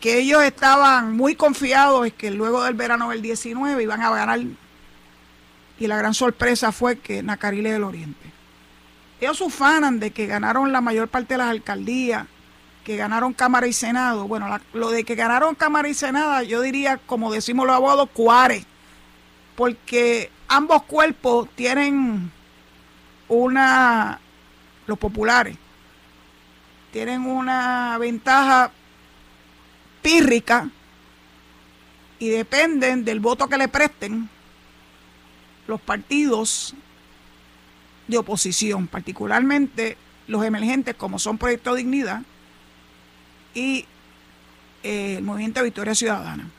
que 0.04 0.18
ellos 0.18 0.44
estaban 0.44 1.16
muy 1.16 1.34
confiados 1.34 2.06
en 2.06 2.12
que 2.12 2.30
luego 2.30 2.62
del 2.62 2.74
verano 2.74 3.12
del 3.12 3.22
19 3.22 3.82
iban 3.82 4.02
a 4.02 4.10
ganar 4.10 4.38
y 5.80 5.88
la 5.88 5.96
gran 5.96 6.14
sorpresa 6.14 6.74
fue 6.74 7.00
que 7.00 7.24
Nacarile 7.24 7.72
del 7.72 7.86
Oriente. 7.86 8.30
Ellos 9.22 9.40
ufanan 9.40 10.02
de 10.02 10.12
que 10.12 10.28
ganaron 10.28 10.74
la 10.74 10.82
mayor 10.82 11.08
parte 11.08 11.36
de 11.36 11.38
las 11.38 11.48
alcaldías 11.48 12.26
que 12.84 12.98
ganaron 12.98 13.32
Cámara 13.32 13.66
y 13.66 13.72
Senado. 13.72 14.28
Bueno, 14.28 14.60
lo 14.74 14.92
de 14.92 15.06
que 15.06 15.16
ganaron 15.16 15.56
Cámara 15.56 15.88
y 15.88 15.94
Senado, 15.94 16.44
yo 16.44 16.60
diría, 16.60 16.98
como 17.06 17.32
decimos 17.32 17.66
los 17.66 17.78
abogados, 17.78 18.10
cuares, 18.12 18.66
porque 19.56 20.30
ambos 20.50 20.84
cuerpos 20.84 21.48
tienen 21.56 22.30
una, 23.30 24.20
los 24.86 25.00
populares, 25.00 25.56
tienen 26.92 27.22
una 27.22 27.98
ventaja 28.00 28.70
pírrica 30.04 30.70
y 32.20 32.30
dependen 32.30 33.04
del 33.04 33.20
voto 33.20 33.50
que 33.50 33.58
le 33.58 33.68
presten 33.68 34.30
los 35.66 35.82
partidos 35.82 36.76
de 38.08 38.18
oposición, 38.18 38.88
particularmente 38.88 39.98
los 40.28 40.46
emergentes 40.46 40.96
como 40.96 41.18
son 41.18 41.38
Proyecto 41.38 41.74
Dignidad, 41.74 42.22
y 43.54 43.86
eh, 44.84 45.16
el 45.18 45.24
movimiento 45.24 45.64
Victoria 45.64 45.96
Ciudadana. 45.96 46.50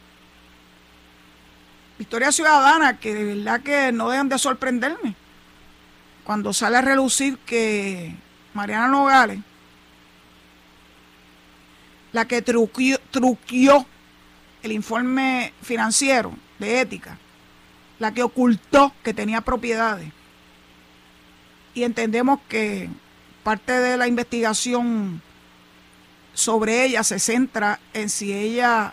Victoria 1.98 2.33
Ciudadana, 2.33 2.98
que 2.98 3.14
de 3.14 3.35
verdad 3.35 3.61
que 3.61 3.92
no 3.92 4.11
dejan 4.11 4.28
de 4.28 4.38
sorprenderme. 4.38 5.14
Cuando 6.24 6.52
sale 6.52 6.78
a 6.78 6.83
relucir 6.83 7.38
que 7.38 8.14
Mariana 8.54 8.88
Nogales, 8.88 9.40
la 12.12 12.26
que 12.26 12.42
truquió, 12.42 12.98
el 14.62 14.72
informe 14.72 15.53
financiero 15.62 16.33
de 16.59 16.81
ética, 16.81 17.18
la 17.98 18.12
que 18.12 18.22
ocultó 18.22 18.92
que 19.03 19.14
tenía 19.14 19.40
propiedades. 19.40 20.09
Y 21.74 21.83
entendemos 21.83 22.40
que 22.48 22.88
parte 23.42 23.72
de 23.72 23.96
la 23.96 24.07
investigación 24.07 25.20
sobre 26.33 26.85
ella 26.85 27.05
se 27.05 27.18
centra 27.18 27.79
en 27.92 28.09
si 28.09 28.33
ella 28.33 28.92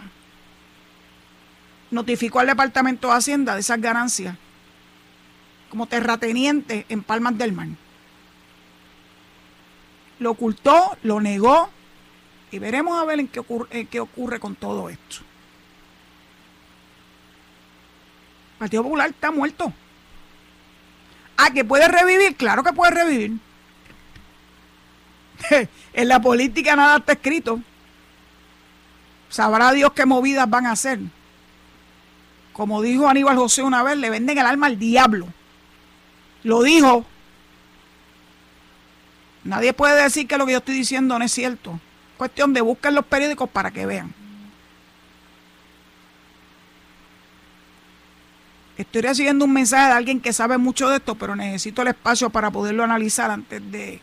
notificó 1.90 2.40
al 2.40 2.48
Departamento 2.48 3.08
de 3.08 3.16
Hacienda 3.16 3.54
de 3.54 3.62
esas 3.62 3.82
ganancias 3.82 4.36
como 5.70 5.88
terrateniente 5.88 6.86
en 6.90 7.02
Palmas 7.02 7.38
del 7.38 7.54
Mar. 7.54 7.70
Lo 10.20 10.32
ocultó, 10.32 10.98
lo 11.02 11.22
negó 11.22 11.70
y 12.52 12.60
veremos 12.60 13.02
a 13.02 13.06
ver 13.06 13.20
en 13.22 13.28
qué 13.28 13.40
ocurre, 13.40 13.86
qué 13.86 14.00
ocurre 14.00 14.40
con 14.40 14.56
todo 14.56 14.90
esto. 14.90 15.18
El 18.54 18.60
Partido 18.60 18.84
Popular 18.84 19.10
está 19.10 19.32
muerto. 19.32 19.74
Ah, 21.38 21.50
que 21.52 21.66
puede 21.66 21.88
revivir, 21.88 22.36
claro 22.36 22.64
que 22.64 22.74
puede 22.74 22.92
revivir. 22.92 23.32
en 25.94 26.08
la 26.08 26.22
política 26.22 26.76
nada 26.76 26.98
está 26.98 27.14
escrito. 27.14 27.62
Sabrá 29.30 29.72
Dios 29.72 29.94
qué 29.94 30.06
movidas 30.06 30.50
van 30.50 30.66
a 30.68 30.74
hacer. 30.74 31.00
Como 32.52 32.82
dijo 32.82 33.08
Aníbal 33.08 33.38
José 33.38 33.64
una 33.64 33.82
vez, 33.82 33.98
le 33.98 34.10
venden 34.10 34.38
el 34.38 34.46
alma 34.46 34.68
al 34.68 34.78
diablo. 34.78 35.28
Lo 36.44 36.62
dijo. 36.62 37.06
Nadie 39.44 39.74
puede 39.74 40.04
decir 40.04 40.28
que 40.28 40.38
lo 40.38 40.46
que 40.46 40.52
yo 40.52 40.58
estoy 40.60 40.76
diciendo 40.76 41.18
no 41.18 41.26
es 41.26 41.32
cierto. 41.32 41.80
Cuestión 42.22 42.54
de 42.54 42.62
buscar 42.62 42.94
los 42.94 43.04
periódicos 43.04 43.50
para 43.50 43.72
que 43.72 43.84
vean. 43.88 44.14
Estoy 48.78 49.02
recibiendo 49.02 49.46
un 49.46 49.52
mensaje 49.52 49.88
de 49.88 49.94
alguien 49.94 50.22
que 50.22 50.32
sabe 50.32 50.60
mucho 50.60 50.88
de 50.88 50.98
esto, 50.98 51.16
pero 51.16 51.36
necesito 51.36 51.82
el 51.82 51.88
espacio 51.88 52.30
para 52.30 52.52
poderlo 52.52 52.84
analizar 52.84 53.32
antes 53.32 53.60
de, 53.72 54.00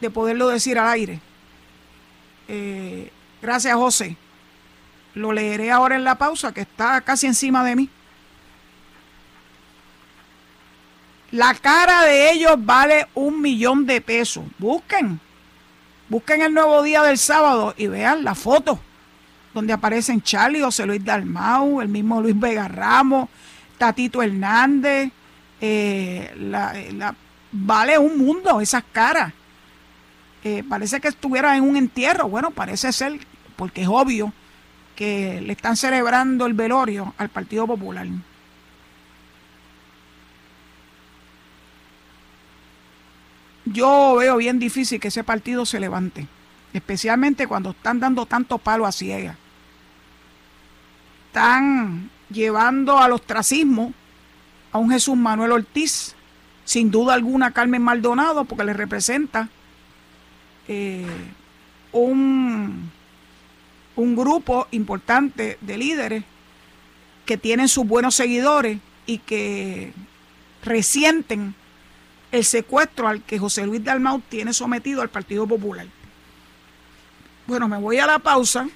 de 0.00 0.10
poderlo 0.10 0.48
decir 0.48 0.78
al 0.78 0.88
aire. 0.88 1.20
Eh, 2.48 3.12
gracias, 3.42 3.74
José. 3.74 4.16
Lo 5.12 5.30
leeré 5.30 5.70
ahora 5.70 5.96
en 5.96 6.04
la 6.04 6.14
pausa, 6.14 6.54
que 6.54 6.62
está 6.62 7.02
casi 7.02 7.26
encima 7.26 7.62
de 7.62 7.76
mí. 7.76 7.90
La 11.32 11.52
cara 11.52 12.04
de 12.04 12.32
ellos 12.32 12.54
vale 12.56 13.06
un 13.14 13.42
millón 13.42 13.84
de 13.84 14.00
pesos. 14.00 14.44
Busquen. 14.56 15.20
Busquen 16.10 16.42
el 16.42 16.52
nuevo 16.52 16.82
día 16.82 17.02
del 17.02 17.16
sábado 17.16 17.72
y 17.78 17.86
vean 17.86 18.24
la 18.24 18.34
foto 18.34 18.78
donde 19.54 19.72
aparecen 19.72 20.22
Charlie, 20.22 20.60
José 20.60 20.86
Luis 20.86 21.04
Dalmau, 21.04 21.80
el 21.80 21.88
mismo 21.88 22.20
Luis 22.20 22.38
Vega 22.38 22.68
Ramos, 22.68 23.28
Tatito 23.78 24.22
Hernández. 24.22 25.10
Eh, 25.60 26.32
la, 26.36 27.14
vale 27.52 27.98
un 27.98 28.18
mundo 28.18 28.60
esas 28.60 28.84
caras. 28.92 29.32
Eh, 30.42 30.64
parece 30.68 31.00
que 31.00 31.08
estuviera 31.08 31.56
en 31.56 31.64
un 31.64 31.76
entierro. 31.76 32.28
Bueno, 32.28 32.50
parece 32.50 32.92
ser, 32.92 33.18
porque 33.56 33.82
es 33.82 33.88
obvio 33.88 34.32
que 34.96 35.40
le 35.40 35.52
están 35.52 35.76
celebrando 35.76 36.46
el 36.46 36.54
velorio 36.54 37.14
al 37.18 37.28
Partido 37.28 37.66
Popular. 37.66 38.06
Yo 43.72 44.16
veo 44.16 44.36
bien 44.36 44.58
difícil 44.58 44.98
que 44.98 45.08
ese 45.08 45.22
partido 45.22 45.64
se 45.64 45.78
levante, 45.78 46.26
especialmente 46.72 47.46
cuando 47.46 47.70
están 47.70 48.00
dando 48.00 48.26
tanto 48.26 48.58
palo 48.58 48.84
a 48.84 48.90
ciega. 48.90 49.36
Están 51.28 52.10
llevando 52.30 52.98
al 52.98 53.12
ostracismo 53.12 53.92
a 54.72 54.78
un 54.78 54.90
Jesús 54.90 55.16
Manuel 55.16 55.52
Ortiz, 55.52 56.16
sin 56.64 56.90
duda 56.90 57.14
alguna 57.14 57.52
Carmen 57.52 57.82
Maldonado, 57.82 58.44
porque 58.44 58.64
le 58.64 58.72
representa 58.72 59.48
eh, 60.66 61.06
un, 61.92 62.90
un 63.94 64.16
grupo 64.16 64.66
importante 64.72 65.58
de 65.60 65.78
líderes 65.78 66.24
que 67.24 67.36
tienen 67.36 67.68
sus 67.68 67.86
buenos 67.86 68.16
seguidores 68.16 68.78
y 69.06 69.18
que 69.18 69.92
resienten 70.64 71.54
el 72.32 72.44
secuestro 72.44 73.08
al 73.08 73.22
que 73.22 73.38
José 73.38 73.66
Luis 73.66 73.82
Dalmau 73.82 74.20
tiene 74.28 74.52
sometido 74.52 75.02
al 75.02 75.08
Partido 75.08 75.46
Popular. 75.46 75.86
Bueno, 77.46 77.68
me 77.68 77.78
voy 77.78 77.98
a 77.98 78.06
la 78.06 78.18
pausa, 78.18 78.68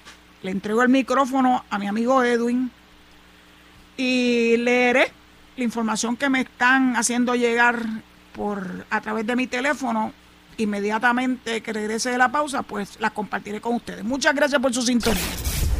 le 0.42 0.50
entrego 0.50 0.82
el 0.82 0.88
micrófono 0.88 1.64
a 1.70 1.78
mi 1.78 1.86
amigo 1.86 2.22
Edwin 2.24 2.70
y 3.96 4.56
leeré 4.56 5.12
la 5.56 5.64
información 5.64 6.16
que 6.16 6.28
me 6.28 6.40
están 6.40 6.96
haciendo 6.96 7.34
llegar 7.34 7.78
por 8.34 8.84
a 8.90 9.00
través 9.00 9.26
de 9.26 9.36
mi 9.36 9.46
teléfono 9.46 10.12
inmediatamente 10.56 11.60
que 11.60 11.72
regrese 11.72 12.10
de 12.10 12.18
la 12.18 12.30
pausa, 12.30 12.62
pues 12.62 12.98
las 13.00 13.12
compartiré 13.12 13.60
con 13.60 13.74
ustedes. 13.76 14.04
Muchas 14.04 14.34
gracias 14.34 14.60
por 14.60 14.72
su 14.74 14.82
sintonía. 14.82 15.22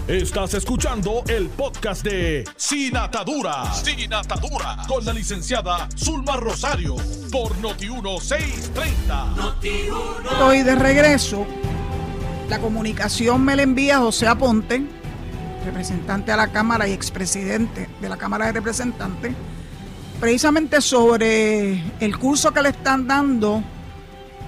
Estás 0.07 0.53
escuchando 0.53 1.25
el 1.29 1.49
podcast 1.49 2.05
de 2.05 2.45
Sin 2.57 2.95
Atadura. 2.95 3.73
Sin 3.73 4.13
Atadura. 4.13 4.77
Con 4.87 5.03
la 5.03 5.15
licenciada 5.15 5.89
Zulma 5.97 6.37
Rosario. 6.37 6.97
Por 7.33 7.57
Noti1630. 7.57 9.55
Estoy 10.31 10.63
de 10.63 10.75
regreso. 10.75 11.47
La 12.51 12.59
comunicación 12.59 13.47
me 13.47 13.57
la 13.57 13.63
envía 13.63 13.97
José 14.01 14.27
Aponte, 14.27 14.83
representante 15.65 16.33
a 16.33 16.37
la 16.37 16.49
Cámara 16.49 16.87
y 16.87 16.93
expresidente 16.93 17.89
de 17.99 18.09
la 18.11 18.19
Cámara 18.19 18.45
de 18.45 18.53
Representantes, 18.53 19.33
precisamente 20.21 20.83
sobre 20.83 21.83
el 22.01 22.19
curso 22.19 22.53
que 22.53 22.61
le 22.61 22.69
están 22.69 23.07
dando 23.07 23.65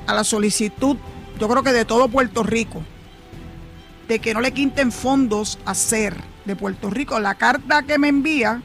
a 0.07 0.13
la 0.13 0.23
solicitud, 0.23 0.99
yo 1.41 1.49
creo 1.49 1.63
que 1.63 1.73
de 1.73 1.87
todo 1.87 2.09
Puerto 2.09 2.43
Rico, 2.43 2.83
de 4.09 4.19
que 4.19 4.35
no 4.35 4.41
le 4.41 4.53
quinten 4.53 4.93
fondos 4.93 5.59
a 5.65 5.75
ser 5.75 6.17
de 6.45 6.57
Puerto 6.57 6.91
Rico. 6.91 7.19
La 7.19 7.35
carta 7.35 7.83
que 7.83 7.99
me 7.99 8.09
envía 8.09 8.63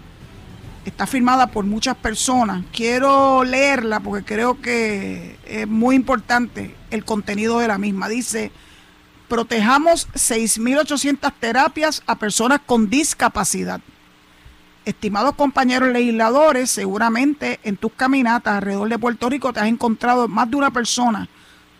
está 0.86 1.08
firmada 1.08 1.48
por 1.48 1.66
muchas 1.66 1.96
personas. 1.98 2.64
Quiero 2.72 3.44
leerla 3.44 4.00
porque 4.00 4.24
creo 4.24 4.62
que 4.62 5.38
es 5.46 5.68
muy 5.68 5.96
importante 5.96 6.76
el 6.92 7.06
contenido 7.06 7.60
de 7.60 7.68
la 7.68 7.78
misma. 7.78 8.08
Dice, 8.10 8.52
protejamos 9.28 10.08
6.800 10.14 11.34
terapias 11.40 12.04
a 12.06 12.16
personas 12.16 12.62
con 12.66 12.90
discapacidad. 12.90 13.82
Estimados 14.84 15.36
compañeros 15.36 15.90
legisladores, 15.90 16.72
seguramente 16.72 17.60
en 17.64 17.78
tus 17.78 17.92
caminatas 17.94 18.56
alrededor 18.56 18.90
de 18.90 18.98
Puerto 18.98 19.30
Rico 19.30 19.54
te 19.54 19.60
has 19.60 19.68
encontrado 19.68 20.28
más 20.28 20.50
de 20.50 20.58
una 20.58 20.72
persona 20.72 21.30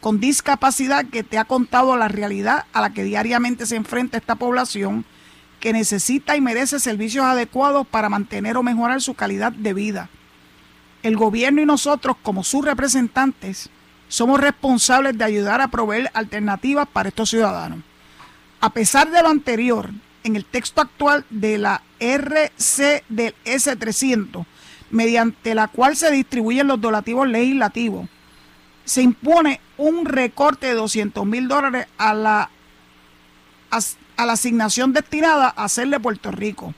con 0.02 0.20
discapacidad 0.20 1.06
que 1.06 1.24
te 1.24 1.38
ha 1.38 1.46
contado 1.46 1.96
la 1.96 2.08
realidad 2.08 2.66
a 2.74 2.82
la 2.82 2.90
que 2.90 3.04
diariamente 3.04 3.68
se 3.68 3.76
enfrenta 3.76 4.18
esta 4.18 4.36
población 4.36 5.06
que 5.60 5.72
necesita 5.72 6.36
y 6.36 6.42
merece 6.42 6.80
servicios 6.80 7.24
adecuados 7.24 7.86
para 7.88 8.10
mantener 8.10 8.58
o 8.58 8.64
mejorar 8.64 9.00
su 9.00 9.14
calidad 9.14 9.52
de 9.52 9.74
vida. 9.74 10.10
El 11.04 11.16
gobierno 11.16 11.62
y 11.62 11.66
nosotros, 11.66 12.18
como 12.24 12.44
sus 12.44 12.66
representantes, 12.66 13.70
somos 14.08 14.42
responsables 14.42 15.18
de 15.18 15.24
ayudar 15.24 15.62
a 15.62 15.70
proveer 15.70 16.10
alternativas 16.14 16.88
para 16.92 17.10
estos 17.10 17.30
ciudadanos. 17.30 17.80
A 18.60 18.72
pesar 18.72 19.10
de 19.12 19.22
lo 19.22 19.30
anterior, 19.30 19.92
en 20.24 20.36
el 20.36 20.46
texto 20.46 20.82
actual 20.82 21.26
de 21.30 21.60
la 21.60 21.84
RC 22.00 23.04
del 23.08 23.36
S300, 23.46 24.46
mediante 24.90 25.56
la 25.56 25.68
cual 25.68 25.96
se 25.96 26.12
distribuyen 26.12 26.68
los 26.68 26.82
donativos 26.82 27.28
legislativos, 27.28 28.08
se 28.92 29.02
impone 29.02 29.62
un 29.78 30.04
recorte 30.04 30.68
de 30.68 30.74
200 30.74 31.26
mil 31.26 31.48
dólares 31.48 31.88
a 31.98 32.14
la, 32.14 32.50
a, 33.70 34.26
la 34.26 34.34
asignación 34.34 34.92
destinada 34.92 35.54
a 35.56 35.64
hacerle 35.64 35.98
Puerto 35.98 36.30
Rico. 36.30 36.74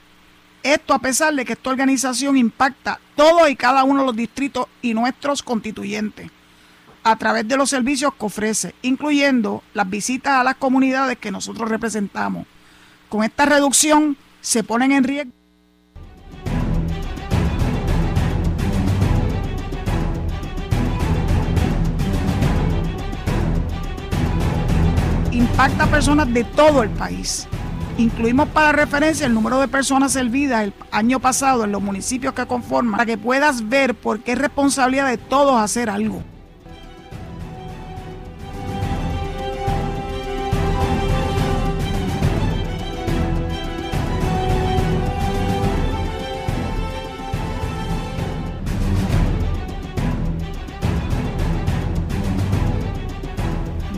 Esto 0.62 0.94
a 0.94 1.00
pesar 1.00 1.34
de 1.34 1.44
que 1.44 1.54
esta 1.54 1.70
organización 1.70 2.36
impacta 2.36 3.00
todos 3.16 3.50
y 3.50 3.56
cada 3.56 3.82
uno 3.82 4.02
de 4.02 4.06
los 4.06 4.14
distritos 4.14 4.68
y 4.80 4.94
nuestros 4.94 5.42
constituyentes 5.42 6.30
a 7.02 7.16
través 7.16 7.48
de 7.48 7.56
los 7.56 7.68
servicios 7.68 8.14
que 8.14 8.26
ofrece, 8.26 8.76
incluyendo 8.82 9.64
las 9.74 9.90
visitas 9.90 10.34
a 10.34 10.44
las 10.44 10.54
comunidades 10.54 11.18
que 11.18 11.32
nosotros 11.32 11.68
representamos. 11.68 12.46
Con 13.08 13.24
esta 13.24 13.44
reducción 13.44 14.16
se 14.40 14.62
ponen 14.62 14.92
en 14.92 15.02
riesgo 15.02 15.32
impacta 25.34 25.84
a 25.84 25.86
personas 25.86 26.32
de 26.32 26.44
todo 26.44 26.82
el 26.82 26.90
país. 26.90 27.46
Incluimos 27.98 28.48
para 28.48 28.72
referencia 28.72 29.26
el 29.26 29.34
número 29.34 29.60
de 29.60 29.68
personas 29.68 30.12
servidas 30.12 30.64
el 30.64 30.74
año 30.90 31.20
pasado 31.20 31.64
en 31.64 31.72
los 31.72 31.82
municipios 31.82 32.34
que 32.34 32.46
conforman 32.46 32.92
para 32.92 33.06
que 33.06 33.18
puedas 33.18 33.68
ver 33.68 33.94
por 33.94 34.20
qué 34.20 34.32
es 34.32 34.38
responsabilidad 34.38 35.08
de 35.08 35.18
todos 35.18 35.60
hacer 35.60 35.90
algo. 35.90 36.22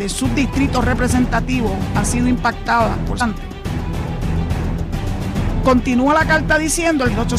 De 0.06 0.10
subdistritos 0.10 0.84
representativos 0.84 1.72
ha 1.96 2.04
sido 2.04 2.28
impactada. 2.28 2.94
Por 3.06 3.18
Continúa 5.64 6.14
la 6.14 6.24
carta 6.24 6.58
diciendo 6.58 7.04
el 7.04 7.18
8 7.18 7.36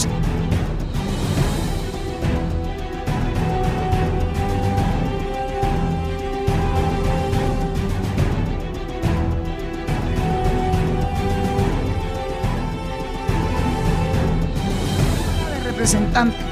representantes 15.63 16.46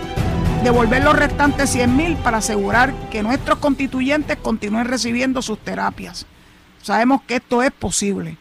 devolver 0.65 1.03
los 1.03 1.15
restantes 1.15 1.69
100 1.69 1.95
mil 1.95 2.15
para 2.17 2.37
asegurar 2.37 2.91
que 3.11 3.21
nuestros 3.21 3.59
constituyentes 3.59 4.35
continúen 4.37 4.85
recibiendo 4.85 5.43
sus 5.43 5.59
terapias. 5.59 6.25
Sabemos 6.81 7.21
que 7.21 7.35
esto 7.35 7.61
es 7.61 7.71
posible. 7.71 8.35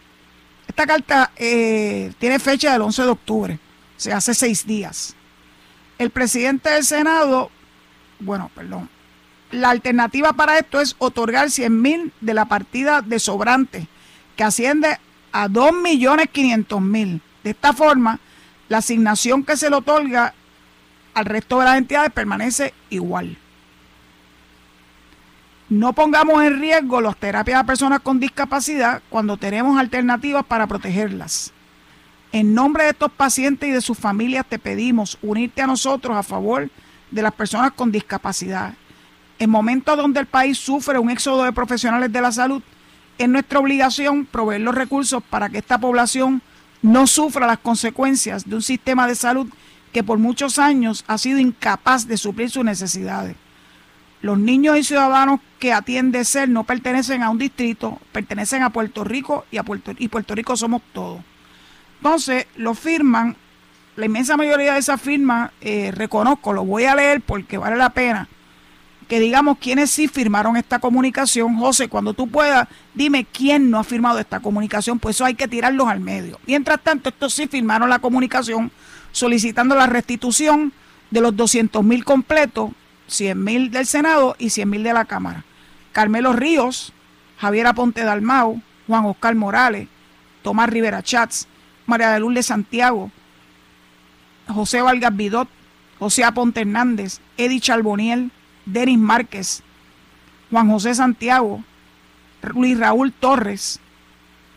Esta 0.66 0.87
carta 0.87 1.32
eh, 1.37 2.14
tiene 2.18 2.38
fecha 2.38 2.72
del 2.72 2.80
11 2.80 3.02
de 3.02 3.08
octubre, 3.08 3.58
se 3.98 4.10
hace 4.14 4.32
seis 4.32 4.66
días. 4.66 5.14
El 5.98 6.08
presidente 6.08 6.70
del 6.70 6.84
Senado, 6.84 7.50
bueno, 8.20 8.50
perdón, 8.54 8.88
la 9.50 9.68
alternativa 9.68 10.32
para 10.32 10.58
esto 10.58 10.80
es 10.80 10.96
otorgar 10.96 11.50
100 11.50 11.82
mil 11.82 12.12
de 12.22 12.32
la 12.32 12.46
partida 12.46 13.02
de 13.02 13.18
sobrante, 13.18 13.87
que 14.34 14.44
asciende 14.44 14.98
a 15.30 15.46
2.500.000. 15.48 17.20
De 17.42 17.50
esta 17.50 17.74
forma, 17.74 18.18
la 18.70 18.78
asignación 18.78 19.44
que 19.44 19.58
se 19.58 19.68
le 19.68 19.76
otorga 19.76 20.32
al 21.14 21.24
resto 21.24 21.59
de 21.59 21.64
las 21.64 21.79
entidades 21.79 22.12
permanece 22.12 22.74
igual. 22.90 23.38
No 25.70 25.92
pongamos 25.92 26.42
en 26.44 26.61
riesgo 26.61 27.00
las 27.00 27.16
terapias 27.16 27.61
a 27.61 27.64
personas 27.64 28.00
con 28.00 28.20
discapacidad 28.20 29.03
cuando 29.09 29.37
tenemos 29.37 29.79
alternativas 29.79 30.44
para 30.44 30.66
protegerlas. 30.66 31.53
En 32.33 32.53
nombre 32.53 32.85
de 32.85 32.90
estos 32.90 33.12
pacientes 33.12 33.68
y 33.68 33.72
de 33.72 33.81
sus 33.81 33.96
familias 33.96 34.44
te 34.46 34.59
pedimos 34.59 35.16
unirte 35.22 35.62
a 35.62 35.66
nosotros 35.66 36.16
a 36.16 36.22
favor 36.22 36.68
de 37.11 37.22
las 37.22 37.33
personas 37.33 37.72
con 37.72 37.92
discapacidad. 37.92 38.74
En 39.38 39.50
momentos 39.50 39.96
donde 39.96 40.20
el 40.20 40.27
país 40.27 40.59
sufre 40.59 40.98
un 40.98 41.11
éxodo 41.11 41.44
de 41.44 41.53
profesionales 41.53 42.12
de 42.12 42.20
la 42.20 42.33
salud, 42.33 42.62
es 43.16 43.29
nuestra 43.29 43.61
obligación 43.61 44.27
proveer 44.27 44.61
los 44.61 44.74
recursos 44.74 45.22
para 45.22 45.48
que 45.48 45.59
esta 45.59 45.79
población 45.79 46.42
no 46.83 47.07
sufra 47.07 47.46
las 47.46 47.59
consecuencias 47.59 48.48
de 48.48 48.57
un 48.57 48.62
sistema 48.62 49.07
de 49.07 49.14
salud 49.14 49.48
que 49.94 50.02
por 50.02 50.18
muchos 50.18 50.59
años 50.59 51.04
ha 51.07 51.16
sido 51.18 51.38
incapaz 51.38 52.09
de 52.09 52.16
suplir 52.18 52.50
sus 52.50 52.64
necesidades. 52.64 53.37
Los 54.22 54.38
niños 54.40 54.76
y 54.76 54.83
ciudadanos 54.83 55.38
que 55.61 55.72
atiende 55.72 56.24
ser 56.24 56.48
no 56.48 56.64
pertenecen 56.64 57.22
a 57.22 57.30
un 57.30 57.38
distrito, 57.38 58.00
pertenecen 58.11 58.64
a 58.64 58.70
Puerto 58.70 59.04
Rico 59.04 59.46
y, 59.52 59.59
a 59.59 59.62
Puerto, 59.62 59.92
y 59.96 60.09
Puerto 60.09 60.35
Rico 60.35 60.57
somos 60.57 60.83
todos. 60.92 61.20
Entonces, 61.98 62.46
lo 62.57 62.74
firman, 62.74 63.37
la 63.94 64.07
inmensa 64.07 64.37
mayoría 64.37 64.72
de 64.72 64.80
esas 64.80 65.00
firmas, 65.00 65.52
eh, 65.61 65.92
reconozco, 65.94 66.52
lo 66.52 66.64
voy 66.64 66.87
a 66.87 66.96
leer 66.96 67.20
porque 67.20 67.57
vale 67.57 67.76
la 67.76 67.90
pena 67.90 68.28
que 69.07 69.20
digamos 69.20 69.59
quiénes 69.59 69.90
sí 69.90 70.09
firmaron 70.09 70.57
esta 70.57 70.80
comunicación. 70.80 71.57
José, 71.57 71.88
cuando 71.88 72.14
tú 72.14 72.26
puedas, 72.26 72.66
dime 72.94 73.24
quién 73.24 73.70
no 73.70 73.78
ha 73.78 73.85
firmado 73.85 74.18
esta 74.18 74.40
comunicación, 74.40 74.98
pues 74.98 75.16
eso 75.16 75.24
hay 75.24 75.35
que 75.35 75.46
tirarlos 75.46 75.87
al 75.87 76.00
medio. 76.00 76.40
Mientras 76.46 76.80
tanto, 76.83 77.11
estos 77.11 77.35
sí 77.35 77.46
firmaron 77.46 77.88
la 77.88 78.00
comunicación 78.00 78.72
solicitando 79.14 79.77
la 79.77 79.87
restitución 79.87 80.72
de 81.11 81.20
los 81.20 81.37
200 81.37 81.85
mil 81.85 82.05
completos, 82.05 82.72
100 83.07 83.42
mil 83.42 83.70
del 83.70 83.87
Senado 83.87 84.35
y 84.38 84.50
100 84.50 84.68
mil 84.68 84.83
de 84.83 84.92
la 84.92 85.05
Cámara. 85.05 85.44
Carmelo 85.92 86.33
Ríos, 86.33 86.92
Javier 87.38 87.68
Aponte 87.68 88.03
Dalmau, 88.03 88.61
Juan 88.88 89.05
Oscar 89.07 89.37
Morales, 89.37 89.87
Tomás 90.42 90.68
Rivera 90.68 91.00
Chats, 91.03 91.46
María 91.87 92.18
de 92.18 92.42
Santiago, 92.42 93.12
José 94.48 94.83
Vargas 94.83 95.16
Vidot, 95.16 95.48
José 96.00 96.24
Aponte 96.24 96.62
Hernández, 96.62 97.20
Eddie 97.37 97.61
Charboniel, 97.61 98.33
Denis 98.66 98.98
Márquez, 98.98 99.62
Juan 100.50 100.68
José 100.68 100.92
Santiago, 100.96 101.62
Luis 102.42 102.77
Raúl 102.77 103.12
Torres, 103.12 103.79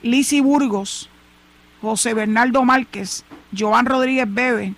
Lisi 0.01 0.41
Burgos, 0.41 1.11
José 1.81 2.13
Bernardo 2.13 2.63
Márquez, 2.63 3.23
Joan 3.57 3.85
Rodríguez 3.85 4.25
Bebe, 4.27 4.73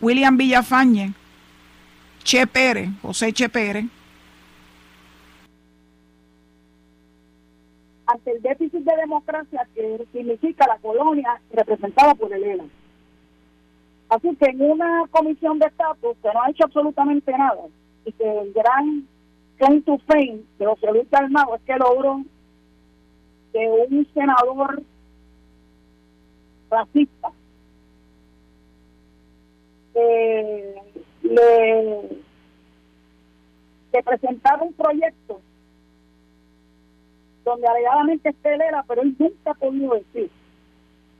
William 0.00 0.36
Villafañe, 0.36 1.12
Che 2.24 2.46
Pérez, 2.46 2.90
José 3.02 3.32
Che 3.32 3.48
Pérez, 3.48 3.86
ante 8.06 8.30
el 8.32 8.42
déficit 8.42 8.84
de 8.84 8.96
democracia 8.96 9.66
que 9.74 10.06
significa 10.12 10.66
la 10.66 10.78
colonia 10.78 11.40
representada 11.52 12.14
por 12.14 12.32
el 12.32 12.44
ELA. 12.44 12.64
Así 14.08 14.36
que 14.36 14.50
en 14.50 14.60
una 14.60 15.04
comisión 15.10 15.58
de 15.58 15.66
estatus 15.66 16.16
que 16.22 16.28
no 16.32 16.42
ha 16.42 16.50
hecho 16.50 16.64
absolutamente 16.64 17.32
nada 17.32 17.62
y 18.04 18.12
que 18.12 18.40
el 18.40 18.52
gran 18.52 19.06
claim 19.56 19.82
to 19.82 19.98
fame 20.06 20.42
de 20.58 20.64
los 20.64 20.78
servicios 20.80 21.12
armados 21.12 21.60
es 21.60 21.62
que 21.62 21.76
logró 21.76 22.22
que 23.52 23.86
un 23.90 24.06
senador 24.12 24.82
racista 26.72 27.28
eh, 29.94 30.74
le, 31.22 32.08
le 33.92 34.02
presentaba 34.02 34.62
un 34.62 34.72
proyecto 34.72 35.40
donde 37.44 37.66
alegadamente 37.66 38.30
esté 38.30 38.56
Lela, 38.56 38.84
pero 38.86 39.02
él 39.02 39.14
nunca 39.18 39.50
ha 39.50 39.54
podido 39.54 39.94
decir 39.94 40.30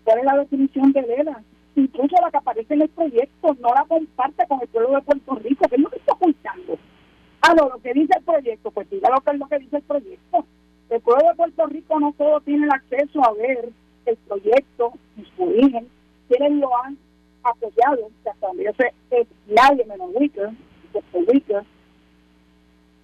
cuál 0.05 0.19
es 0.19 0.25
la 0.25 0.39
definición 0.39 0.93
de 0.93 1.03
Lela. 1.03 1.43
Incluso 1.75 2.17
la 2.21 2.31
que 2.31 2.37
aparece 2.37 2.75
en 2.75 2.83
el 2.83 2.89
proyecto 2.91 3.57
no 3.61 3.75
la 3.75 3.85
comparte 3.87 4.47
con 4.47 4.61
el 4.61 4.69
pueblo 4.69 4.95
de 4.95 5.03
Puerto 5.03 5.35
Rico, 5.37 5.69
que 5.69 5.77
es 5.77 5.81
lo 5.81 5.91
que 5.91 5.97
está 5.97 6.13
ocultando. 6.13 6.79
Ah, 7.41 7.55
no, 7.55 7.69
lo 7.71 7.79
que 7.79 7.93
dice 7.93 8.13
el 8.17 8.25
proyecto, 8.25 8.71
pues 8.71 8.89
diga 8.91 9.11
lo 9.11 9.21
que 9.21 9.31
es 9.33 9.39
lo 9.39 9.49
que 9.49 9.59
dice 9.59 9.77
el 9.77 9.83
proyecto. 9.83 10.47
El 10.91 11.01
pueblo 11.01 11.29
de 11.29 11.35
Puerto 11.35 11.67
Rico 11.67 11.99
no 11.99 12.15
solo 12.17 12.41
tiene 12.43 12.67
el 12.67 12.71
acceso 12.71 13.25
a 13.25 13.33
ver 13.33 13.71
el 14.07 14.17
proyecto 14.17 14.93
en 15.17 15.27
su 15.37 15.43
origen, 15.45 15.89
quienes 16.29 16.53
lo 16.53 16.77
han 16.83 16.97
apoyado, 17.43 18.11
hasta 18.25 18.47
donde 18.47 18.65
yo 18.65 18.73
sé, 18.79 18.93
es 19.11 19.27
nadie 19.47 19.85
menos 19.87 20.11
Wicker, 20.15 20.51
Wicker. 21.13 21.65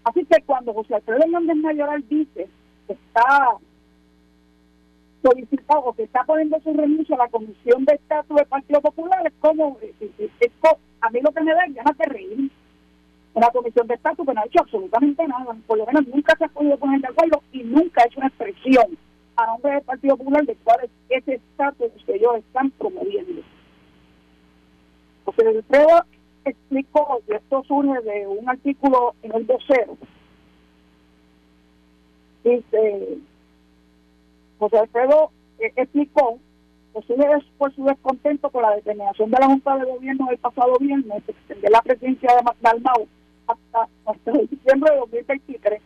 Así 0.04 0.24
que 0.24 0.42
cuando 0.42 0.72
José 0.72 0.94
Alfredo 0.94 1.22
Hernández 1.24 1.56
Mayoral 1.56 2.04
dice 2.08 2.48
está 2.88 3.58
solicitado 5.22 5.92
que 5.92 6.04
está 6.04 6.24
poniendo 6.24 6.58
su 6.60 6.72
renuncia 6.72 7.16
a 7.16 7.24
la 7.24 7.28
Comisión 7.28 7.84
de 7.84 7.94
Estatus 7.94 8.36
del 8.36 8.46
Partido 8.46 8.80
Popular, 8.80 9.26
es 9.26 9.32
como, 9.40 9.76
a 11.00 11.10
mí 11.10 11.20
lo 11.20 11.32
que 11.32 11.40
me 11.42 11.52
da 11.52 11.64
es 11.66 11.74
ganas 11.74 11.98
de 11.98 12.04
reír. 12.06 12.50
En 13.34 13.42
la 13.42 13.50
Comisión 13.50 13.86
de 13.86 13.94
Estatus 13.94 14.26
que 14.26 14.34
no 14.34 14.40
ha 14.40 14.46
hecho 14.46 14.60
absolutamente 14.60 15.28
nada, 15.28 15.54
por 15.66 15.78
lo 15.78 15.86
menos 15.86 16.06
nunca 16.08 16.34
se 16.36 16.44
ha 16.44 16.48
podido 16.48 16.76
poner 16.78 17.00
de 17.00 17.08
acuerdo 17.08 17.42
y 17.52 17.62
nunca 17.62 18.02
ha 18.02 18.06
hecho 18.06 18.18
una 18.18 18.28
expresión 18.28 18.98
a 19.38 19.46
nombre 19.46 19.72
del 19.72 19.82
Partido 19.82 20.16
Popular 20.16 20.44
de 20.44 20.56
cuál 20.56 20.80
es 20.84 20.90
ese 21.08 21.34
estatus 21.34 21.92
que 22.04 22.16
ellos 22.16 22.36
están 22.38 22.70
promoviendo. 22.72 23.40
José 25.24 25.46
Alfredo 25.46 26.04
explicó, 26.44 27.20
y 27.28 27.34
esto 27.34 27.62
surge 27.64 28.00
de 28.02 28.26
un 28.26 28.48
artículo 28.48 29.14
en 29.22 29.34
el 29.34 29.44
vocero, 29.44 29.96
dice 32.42 33.18
José 34.58 34.78
Alfredo 34.78 35.30
eh, 35.60 35.72
explicó 35.76 36.38
posible 36.92 37.26
por 37.58 37.72
su 37.76 37.84
descontento 37.84 38.50
con 38.50 38.62
la 38.62 38.74
determinación 38.74 39.30
de 39.30 39.38
la 39.38 39.46
Junta 39.46 39.76
de 39.76 39.84
Gobierno 39.84 40.26
del 40.26 40.38
pasado 40.38 40.78
viernes 40.80 41.24
de 41.26 41.32
extender 41.32 41.70
la 41.70 41.82
presidencia 41.82 42.34
de 42.34 42.50
Dalmau 42.60 43.06
hasta, 43.46 43.88
hasta 44.04 44.32
diciembre 44.32 44.92
de 44.92 44.98
2023 44.98 45.82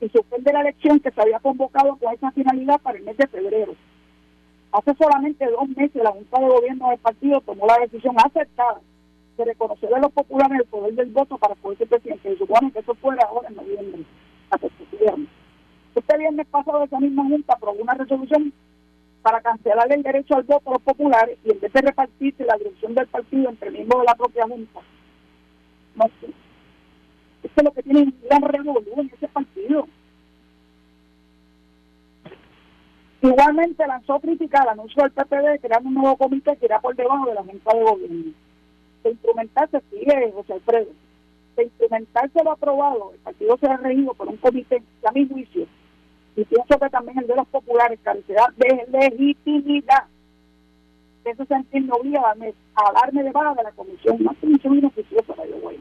y 0.00 0.08
suspende 0.08 0.52
la 0.52 0.60
elección 0.60 1.00
que 1.00 1.10
se 1.10 1.20
había 1.20 1.40
convocado 1.40 1.96
con 1.96 2.12
esa 2.12 2.30
finalidad 2.32 2.80
para 2.80 2.98
el 2.98 3.04
mes 3.04 3.16
de 3.16 3.26
febrero. 3.26 3.74
Hace 4.72 4.94
solamente 4.94 5.46
dos 5.46 5.68
meses 5.68 6.02
la 6.02 6.10
Junta 6.10 6.40
de 6.40 6.48
Gobierno 6.48 6.90
del 6.90 6.98
partido 6.98 7.40
tomó 7.42 7.66
la 7.66 7.78
decisión 7.78 8.16
aceptada 8.18 8.80
de 9.36 9.44
reconocer 9.44 9.94
a 9.94 10.00
los 10.00 10.12
populares 10.12 10.60
el 10.60 10.66
poder 10.66 10.94
del 10.94 11.10
voto 11.10 11.38
para 11.38 11.54
poder 11.54 11.78
ser 11.78 11.88
presidente. 11.88 12.30
Se 12.30 12.38
supone 12.38 12.72
que 12.72 12.80
eso 12.80 12.94
fuera 12.96 13.24
ahora 13.26 13.48
en 13.48 13.56
noviembre, 13.56 14.04
hasta 14.50 14.66
el 14.66 14.72
este 15.94 16.18
viernes 16.18 16.46
pasado 16.48 16.82
esa 16.84 16.98
misma 16.98 17.22
Junta 17.24 17.54
aprobó 17.54 17.80
una 17.80 17.94
resolución 17.94 18.52
para 19.22 19.40
cancelar 19.40 19.90
el 19.92 20.02
derecho 20.02 20.34
al 20.34 20.42
voto 20.42 20.70
a 20.70 20.72
los 20.74 20.82
populares 20.82 21.38
y 21.44 21.52
en 21.52 21.60
vez 21.60 21.72
de 21.72 21.80
repartirse 21.80 22.44
la 22.44 22.56
dirección 22.56 22.94
del 22.94 23.06
partido 23.06 23.48
entre 23.48 23.70
miembros 23.70 24.00
de 24.00 24.06
la 24.06 24.14
propia 24.14 24.44
Junta. 24.46 24.80
No. 25.94 26.10
Esto 27.44 27.60
es 27.60 27.64
lo 27.64 27.72
que 27.72 27.82
tiene 27.82 28.00
un 28.00 28.14
gran 28.28 28.42
revolución 28.42 29.00
en 29.00 29.10
ese 29.14 29.28
partido. 29.28 29.86
Igualmente 33.20 33.86
lanzó 33.86 34.18
crítica 34.18 34.62
al 34.62 34.70
anuncio 34.70 35.02
del 35.02 35.12
PPD 35.12 35.52
de 35.52 35.58
crear 35.58 35.82
un 35.82 35.94
nuevo 35.94 36.16
comité 36.16 36.56
que 36.56 36.66
irá 36.66 36.80
por 36.80 36.96
debajo 36.96 37.26
de 37.26 37.34
la 37.34 37.42
Junta 37.42 37.74
de 37.74 37.84
Gobierno. 37.84 38.32
De 39.02 39.10
instrumentarse, 39.10 39.82
sigue 39.90 40.32
José 40.34 40.54
Alfredo, 40.54 40.90
de 41.56 41.64
instrumentarse 41.64 42.42
lo 42.42 42.52
aprobado, 42.52 43.12
el 43.12 43.20
partido 43.20 43.58
se 43.58 43.66
ha 43.66 43.76
regido 43.76 44.14
por 44.14 44.28
un 44.28 44.38
comité, 44.38 44.82
a 45.06 45.12
mi 45.12 45.28
juicio, 45.28 45.66
y 46.36 46.44
pienso 46.44 46.78
que 46.78 46.90
también 46.90 47.18
el 47.18 47.26
de 47.26 47.36
los 47.36 47.46
populares 47.48 48.00
carecerá 48.02 48.46
de 48.56 48.86
legitimidad. 48.90 50.04
Eso 51.24 51.44
sentir 51.44 51.84
no 51.84 51.96
obliga 51.96 52.22
a 52.30 52.92
darme 52.92 53.22
de 53.22 53.32
baja 53.32 53.54
de 53.54 53.62
la 53.62 53.72
comisión, 53.72 54.16
una 54.20 54.34
comisión 54.34 54.78
inoficiosa 54.78 55.34
para 55.34 55.48
yo 55.48 55.58
voy. 55.60 55.78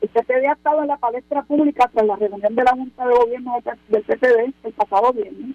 El 0.00 0.08
PPD 0.08 0.46
ha 0.48 0.52
estado 0.52 0.80
en 0.80 0.88
la 0.88 0.96
palestra 0.96 1.42
pública 1.42 1.90
tras 1.92 2.06
la 2.06 2.16
reunión 2.16 2.54
de 2.54 2.64
la 2.64 2.72
Junta 2.72 3.06
de 3.06 3.14
Gobierno 3.14 3.62
del 3.88 4.02
PPD 4.02 4.54
el 4.64 4.72
pasado 4.72 5.12
viernes. 5.12 5.54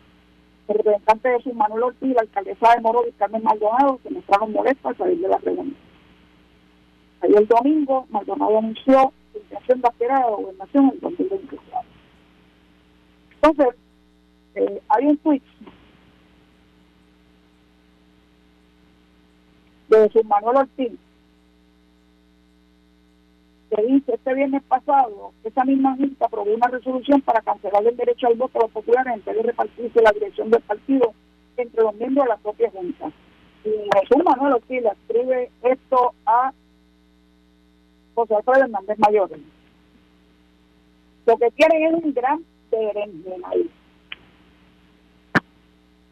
El 0.67 0.75
representante 0.75 1.29
de 1.29 1.41
su 1.41 1.53
Manuel 1.53 1.83
Ortiz, 1.83 2.13
la 2.13 2.21
alcaldesa 2.21 2.75
de 2.75 2.81
Moro 2.81 3.07
y 3.07 3.11
Carmen 3.13 3.43
Maldonado 3.43 3.99
se 4.03 4.11
mostraron 4.11 4.53
molestos 4.53 4.85
al 4.85 4.97
salir 4.97 5.19
de 5.19 5.27
la 5.27 5.37
reunión. 5.39 5.75
Ayer 7.21 7.37
el 7.37 7.47
domingo, 7.47 8.05
Maldonado 8.09 8.57
anunció 8.59 9.13
su 9.33 9.39
intención 9.39 9.81
de 9.81 9.87
aspirar 9.87 10.23
a 10.23 10.29
la 10.29 10.35
gobernación 10.35 10.91
en 10.93 10.99
2024. 10.99 11.89
Entonces, 13.41 13.75
eh, 14.55 14.81
hay 14.89 15.05
un 15.05 15.17
tweet 15.17 15.41
de 19.89 20.09
su 20.09 20.23
Manuel 20.23 20.57
Ortiz 20.57 20.91
este 24.07 24.33
viernes 24.33 24.63
pasado 24.63 25.33
esa 25.43 25.63
misma 25.65 25.95
junta 25.95 26.25
aprobó 26.25 26.53
una 26.53 26.67
resolución 26.67 27.21
para 27.21 27.41
cancelar 27.41 27.85
el 27.85 27.95
derecho 27.97 28.27
al 28.27 28.35
voto 28.35 28.59
a 28.59 28.61
los 28.63 28.71
populares 28.71 29.13
en 29.13 29.25
vez 29.25 29.35
de 29.35 29.43
repartirse 29.43 30.01
la 30.01 30.11
dirección 30.11 30.49
del 30.49 30.61
partido 30.61 31.13
entre 31.57 31.83
los 31.83 31.95
miembros 31.95 32.25
de 32.25 32.29
la 32.29 32.37
propia 32.37 32.71
junta. 32.71 33.11
Y 33.63 33.69
Jesús 33.69 34.23
Manuel 34.23 34.53
Ortiz 34.53 34.83
escribe 34.83 35.51
esto 35.63 36.13
a 36.25 36.53
José 38.13 38.35
Alfredo 38.35 38.63
Hernández 38.65 38.97
Mayores. 38.99 39.39
Lo 41.25 41.37
que 41.37 41.51
quieren 41.51 41.83
es 41.83 42.03
un 42.03 42.13
gran 42.13 42.45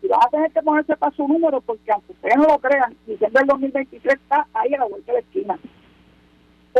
y 0.01 0.07
vas 0.07 0.25
a 0.25 0.29
tener 0.29 0.51
que 0.51 0.61
ponerse 0.61 0.95
para 0.97 1.15
su 1.15 1.27
número 1.27 1.61
porque 1.61 1.91
aunque 1.91 2.11
ustedes 2.11 2.35
no 2.37 2.43
lo 2.43 2.59
crean, 2.59 2.95
diciembre 3.05 3.39
del 3.39 3.47
2023 3.47 4.13
está 4.15 4.47
ahí 4.53 4.73
a 4.73 4.79
la 4.79 4.85
vuelta 4.85 5.11
de 5.11 5.13
la 5.13 5.19
esquina. 5.19 5.59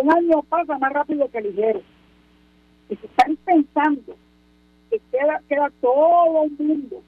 Un 0.02 0.12
año 0.12 0.42
pasa 0.44 0.78
más 0.78 0.92
rápido 0.92 1.30
que 1.30 1.42
ligero. 1.42 1.82
Y 2.90 2.96
si 2.96 3.06
están 3.06 3.36
pensando 3.38 4.16
que 4.90 5.00
queda, 5.12 5.42
queda 5.48 5.72
todo 5.82 6.42
un 6.42 6.56
mundo 6.58 7.02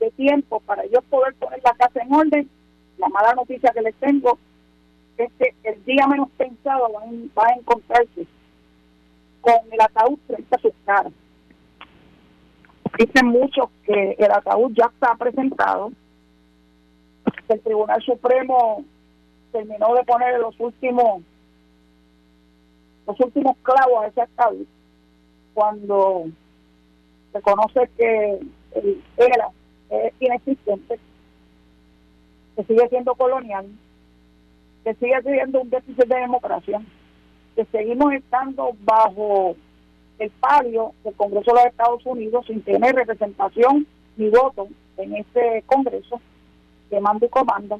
de 0.00 0.10
tiempo 0.12 0.60
para 0.60 0.84
ellos 0.84 1.04
poder 1.10 1.34
poner 1.34 1.60
la 1.62 1.72
casa 1.74 2.02
en 2.02 2.12
orden, 2.12 2.50
la 2.98 3.08
mala 3.08 3.34
noticia 3.34 3.72
que 3.72 3.82
les 3.82 3.94
tengo 3.96 4.38
es 5.16 5.30
que 5.38 5.54
el 5.62 5.84
día 5.84 6.06
menos 6.06 6.28
pensado 6.36 6.88
va 6.92 7.46
a 7.46 7.54
encontrarse 7.54 8.26
con 9.40 9.54
el 9.70 9.80
ataúd 9.80 10.18
frente 10.26 10.54
a 10.54 10.58
sus 10.58 10.72
caras. 10.84 11.12
Dicen 12.98 13.26
muchos 13.26 13.68
que 13.84 14.16
el 14.18 14.30
ataúd 14.30 14.72
ya 14.74 14.86
está 14.86 15.14
presentado. 15.16 15.92
El 17.48 17.60
Tribunal 17.60 18.02
Supremo 18.02 18.84
terminó 19.52 19.94
de 19.94 20.04
poner 20.04 20.38
los 20.40 20.58
últimos 20.58 21.22
los 23.06 23.20
últimos 23.20 23.56
clavos 23.62 24.04
a 24.04 24.06
ese 24.08 24.22
ataúd 24.22 24.66
cuando 25.52 26.26
se 27.32 27.40
conoce 27.42 27.88
que 27.96 28.40
el 28.74 29.02
ERA 29.16 29.50
es 29.90 30.12
inexistente, 30.20 30.98
que 32.56 32.64
sigue 32.64 32.88
siendo 32.88 33.14
colonial, 33.14 33.66
que 34.82 34.94
sigue 34.94 35.22
siendo 35.22 35.62
un 35.62 35.70
déficit 35.70 36.06
de 36.06 36.20
democracia, 36.20 36.82
que 37.54 37.64
seguimos 37.66 38.12
estando 38.12 38.70
bajo 38.84 39.56
el 40.18 40.30
palio 40.30 40.92
del 41.02 41.14
Congreso 41.14 41.52
de 41.52 41.56
los 41.56 41.66
Estados 41.66 42.06
Unidos 42.06 42.46
sin 42.46 42.62
tener 42.62 42.94
representación 42.94 43.86
ni 44.16 44.28
voto 44.28 44.68
en 44.96 45.16
este 45.16 45.62
Congreso 45.66 46.20
que 46.90 47.00
manda 47.00 47.26
y 47.26 47.28
comanda. 47.28 47.78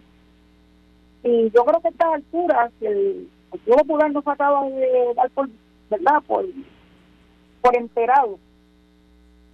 Y 1.22 1.50
yo 1.50 1.64
creo 1.64 1.80
que 1.80 1.88
a 1.88 1.90
estas 1.90 2.14
alturas, 2.14 2.72
el 2.80 3.28
Partido 3.54 3.76
Popular 3.76 4.10
nos 4.10 4.26
acaba 4.26 4.68
de 4.68 5.14
dar 5.14 5.30
por, 5.30 5.48
¿verdad? 5.88 6.20
Por, 6.26 6.44
por 7.62 7.76
enterado 7.76 8.38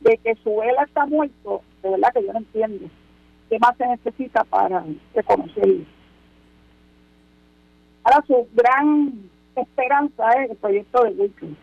de 0.00 0.16
que 0.16 0.34
su 0.36 0.56
vela 0.56 0.84
está 0.84 1.04
muerto, 1.04 1.60
de 1.82 1.90
verdad 1.90 2.12
que 2.14 2.24
yo 2.24 2.32
no 2.32 2.38
entiendo 2.38 2.88
qué 3.50 3.58
más 3.58 3.76
se 3.76 3.86
necesita 3.86 4.42
para 4.44 4.84
reconocerlo. 5.14 5.84
Ahora 8.04 8.24
su 8.26 8.48
gran 8.54 9.12
esperanza 9.54 10.30
es 10.42 10.50
el 10.50 10.56
proyecto 10.56 11.04
de 11.04 11.10
Wilkins 11.10 11.58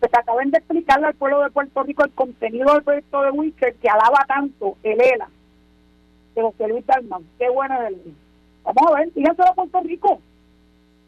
que 0.00 0.18
acaben 0.18 0.50
de 0.50 0.58
explicarle 0.58 1.06
al 1.06 1.14
pueblo 1.14 1.40
de 1.42 1.50
Puerto 1.50 1.82
Rico 1.82 2.04
el 2.04 2.12
contenido 2.12 2.72
del 2.72 2.82
proyecto 2.82 3.22
de 3.22 3.30
Wicker 3.30 3.74
que 3.76 3.88
alaba 3.88 4.24
tanto 4.26 4.76
el 4.82 5.00
ELA 5.00 5.28
de 6.34 6.42
José 6.42 6.68
Luis 6.68 6.86
Dalman. 6.86 7.24
Qué 7.38 7.48
bueno 7.48 7.82
es 7.82 7.88
el 7.88 8.14
Vamos 8.64 8.92
a 8.92 8.98
ver, 8.98 9.12
díganselo 9.14 9.50
a 9.50 9.54
Puerto 9.54 9.80
Rico. 9.80 10.20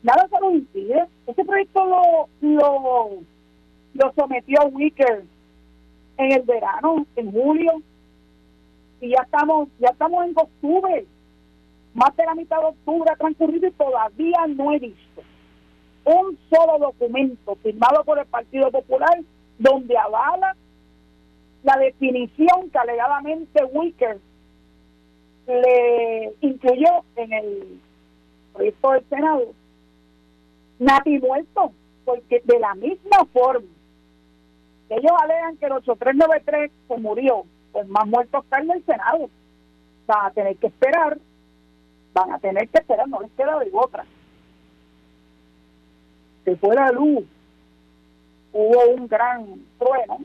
Nada 0.02 0.28
se 0.28 0.40
lo 0.40 0.52
impide. 0.52 1.06
Ese 1.26 1.44
proyecto 1.44 1.84
lo, 1.84 2.28
lo, 2.40 3.10
lo 3.94 4.12
sometió 4.14 4.64
Wicker 4.72 5.24
en 6.16 6.32
el 6.32 6.42
verano, 6.42 7.06
en 7.16 7.32
julio, 7.32 7.82
y 9.00 9.10
ya 9.10 9.22
estamos, 9.22 9.68
ya 9.78 9.88
estamos 9.88 10.24
en 10.24 10.32
octubre. 10.36 11.06
Más 11.94 12.16
de 12.16 12.24
la 12.24 12.34
mitad 12.34 12.58
de 12.60 12.66
octubre 12.66 13.10
ha 13.10 13.16
transcurrido 13.16 13.66
y 13.66 13.72
todavía 13.72 14.46
no 14.48 14.72
he 14.72 14.78
visto 14.78 15.22
un 16.04 16.38
solo 16.50 16.78
documento 16.78 17.56
firmado 17.56 18.04
por 18.04 18.18
el 18.18 18.26
Partido 18.26 18.70
Popular 18.70 19.20
donde 19.58 19.96
avala 19.96 20.56
la 21.62 21.76
definición 21.76 22.70
que 22.70 22.78
alegadamente 22.78 23.64
Wicker 23.64 24.18
le 25.46 26.32
incluyó 26.40 27.04
en 27.16 27.32
el 27.32 27.80
proyecto 28.54 28.92
del 28.92 29.08
Senado. 29.08 29.46
Nati 30.80 31.18
muerto, 31.20 31.72
porque 32.04 32.42
de 32.44 32.58
la 32.58 32.74
misma 32.74 33.24
forma 33.32 33.68
que 34.88 34.96
ellos 34.96 35.12
alegan 35.22 35.56
que 35.56 35.66
el 35.66 35.72
8393 35.72 36.72
se 36.88 36.96
murió, 36.98 37.44
pues 37.70 37.86
más 37.86 38.06
muertos 38.08 38.42
está 38.42 38.58
en 38.58 38.72
el 38.72 38.84
Senado. 38.84 39.30
Van 40.08 40.26
a 40.26 40.30
tener 40.32 40.56
que 40.56 40.66
esperar, 40.66 41.16
van 42.12 42.32
a 42.32 42.38
tener 42.40 42.68
que 42.68 42.78
esperar, 42.78 43.08
no 43.08 43.20
les 43.20 43.30
queda 43.32 43.56
de 43.60 43.70
otra 43.72 44.04
se 46.44 46.56
fue 46.56 46.74
la 46.74 46.90
luz, 46.90 47.24
hubo 48.52 48.94
un 48.94 49.06
gran 49.06 49.46
trueno, 49.78 50.18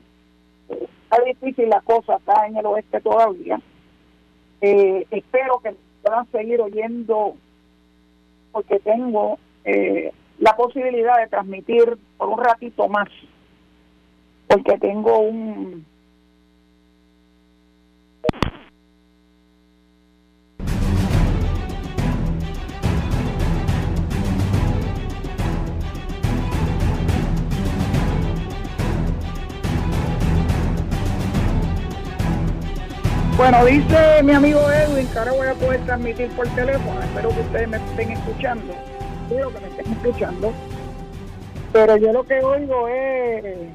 está 0.70 1.24
difícil 1.24 1.70
la 1.70 1.82
cosa 1.82 2.16
acá 2.16 2.47
en 2.47 2.58
el 2.58 2.66
oeste 2.66 3.01
todavía. 3.01 3.60
Eh, 4.62 5.06
espero 5.12 5.60
que 5.60 5.76
puedan 6.01 6.30
seguir 6.32 6.62
oyendo 6.62 7.36
porque 8.51 8.80
tengo 8.80 9.38
eh, 9.66 10.12
la 10.40 10.56
posibilidad 10.56 11.18
de 11.20 11.28
transmitir 11.28 11.98
por 12.18 12.30
un 12.30 12.44
ratito 12.44 12.88
más, 12.88 13.10
porque 14.48 14.78
tengo 14.78 15.20
un 15.20 15.86
Bueno, 33.38 33.66
dice 33.66 34.24
mi 34.24 34.32
amigo 34.32 34.62
Edwin 34.72 35.08
que 35.08 35.20
ahora 35.20 35.34
voy 35.34 35.48
a 35.48 35.54
poder 35.56 35.82
transmitir 35.86 36.30
por 36.30 36.48
teléfono. 36.56 37.02
Espero 37.02 37.30
que 37.30 37.42
ustedes 37.42 37.68
me 37.68 37.78
estén 37.78 38.12
escuchando. 38.12 38.74
Que 39.30 39.36
me 39.36 39.67
estén 39.67 39.91
escuchando. 39.91 40.53
Pero 41.73 41.97
yo 41.97 42.13
lo 42.13 42.23
que 42.23 42.39
oigo 42.41 42.88
es. 42.88 43.69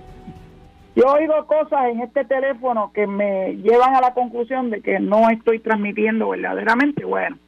Yo 0.96 1.07
oigo 1.07 1.46
cosas 1.46 1.86
en 1.90 2.01
este 2.01 2.24
teléfono 2.24 2.92
que 2.92 3.07
me 3.07 3.57
llevan 3.57 3.94
a 3.94 4.01
la 4.01 4.14
conclusión 4.14 4.70
de 4.70 4.80
que 4.80 4.98
no 5.01 5.30
estoy 5.30 5.61
transmitiendo 5.61 6.28
verdaderamente. 6.28 7.05
Bueno, 7.05 7.38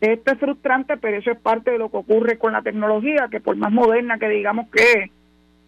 esto 0.00 0.32
es 0.32 0.38
frustrante, 0.38 0.96
pero 0.96 1.18
eso 1.18 1.30
es 1.30 1.38
parte 1.38 1.70
de 1.70 1.78
lo 1.78 1.90
que 1.90 1.96
ocurre 1.98 2.38
con 2.38 2.52
la 2.52 2.62
tecnología, 2.62 3.28
que 3.30 3.40
por 3.40 3.56
más 3.56 3.72
moderna 3.72 4.18
que 4.18 4.28
digamos 4.28 4.68
que 4.70 5.10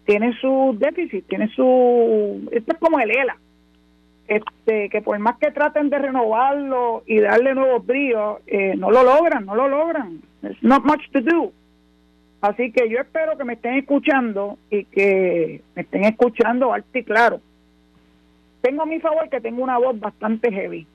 tiene 0.05 0.33
su 0.39 0.75
déficit, 0.79 1.27
tiene 1.27 1.47
su. 1.49 2.47
Esto 2.51 2.73
es 2.73 2.79
como 2.79 2.99
el 2.99 3.11
ELA 3.11 3.37
este, 4.31 4.89
que 4.89 5.01
por 5.01 5.19
más 5.19 5.37
que 5.37 5.51
traten 5.51 5.89
de 5.89 5.99
renovarlo 5.99 7.03
y 7.05 7.19
darle 7.19 7.53
nuevos 7.53 7.85
bríos, 7.85 8.39
eh, 8.47 8.75
no 8.77 8.89
lo 8.89 9.03
logran, 9.03 9.45
no 9.45 9.55
lo 9.55 9.67
logran. 9.67 10.21
There's 10.41 10.61
not 10.61 10.83
much 10.83 11.01
to 11.13 11.21
do. 11.21 11.53
Así 12.41 12.71
que 12.71 12.89
yo 12.89 12.99
espero 12.99 13.37
que 13.37 13.43
me 13.43 13.53
estén 13.53 13.75
escuchando 13.75 14.57
y 14.69 14.85
que 14.85 15.61
me 15.75 15.83
estén 15.83 16.05
escuchando 16.05 16.73
alto 16.73 16.97
y 16.97 17.03
claro. 17.03 17.39
Tengo 18.61 18.83
a 18.83 18.85
mi 18.85 18.99
favor 18.99 19.29
que 19.29 19.41
tengo 19.41 19.63
una 19.63 19.77
voz 19.77 19.99
bastante 19.99 20.51
heavy. 20.51 20.87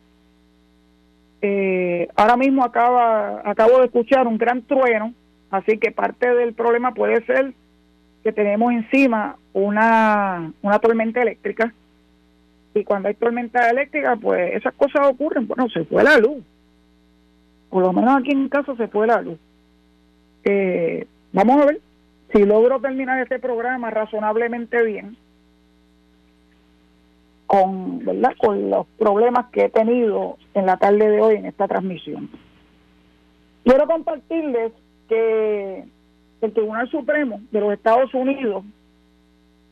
Eh, 1.42 2.08
ahora 2.16 2.36
mismo 2.36 2.64
acaba, 2.64 3.42
acabo 3.48 3.78
de 3.78 3.86
escuchar 3.86 4.26
un 4.26 4.38
gran 4.38 4.62
trueno, 4.62 5.14
así 5.50 5.78
que 5.78 5.92
parte 5.92 6.34
del 6.34 6.54
problema 6.54 6.94
puede 6.94 7.24
ser 7.26 7.52
que 8.24 8.32
tenemos 8.32 8.72
encima 8.72 9.36
una, 9.52 10.52
una 10.62 10.78
tormenta 10.80 11.22
eléctrica 11.22 11.72
y 12.74 12.84
cuando 12.84 13.08
hay 13.08 13.14
tormenta 13.14 13.70
eléctrica, 13.70 14.16
pues 14.16 14.54
esas 14.54 14.74
cosas 14.74 15.06
ocurren. 15.06 15.46
Bueno, 15.46 15.68
se 15.70 15.84
fue 15.84 16.02
la 16.02 16.18
luz. 16.18 16.42
Por 17.70 17.82
lo 17.82 17.92
menos 17.92 18.16
aquí 18.16 18.30
en 18.30 18.48
casa 18.48 18.74
se 18.76 18.88
fue 18.88 19.06
la 19.06 19.20
luz. 19.20 19.38
Eh, 20.44 21.06
vamos 21.32 21.62
a 21.62 21.66
ver 21.66 21.80
si 22.32 22.44
logro 22.44 22.80
terminar 22.80 23.20
este 23.20 23.38
programa 23.38 23.90
razonablemente 23.90 24.82
bien 24.82 25.16
con, 27.46 28.04
¿verdad? 28.04 28.32
con 28.38 28.70
los 28.70 28.86
problemas 28.98 29.46
que 29.52 29.64
he 29.64 29.68
tenido 29.70 30.36
en 30.54 30.66
la 30.66 30.76
tarde 30.76 31.08
de 31.08 31.20
hoy 31.20 31.36
en 31.36 31.46
esta 31.46 31.68
transmisión. 31.68 32.28
Quiero 33.64 33.86
compartirles 33.86 34.72
que 35.08 35.84
el 36.40 36.52
Tribunal 36.52 36.88
Supremo 36.90 37.40
de 37.50 37.60
los 37.60 37.72
Estados 37.72 38.12
Unidos, 38.14 38.64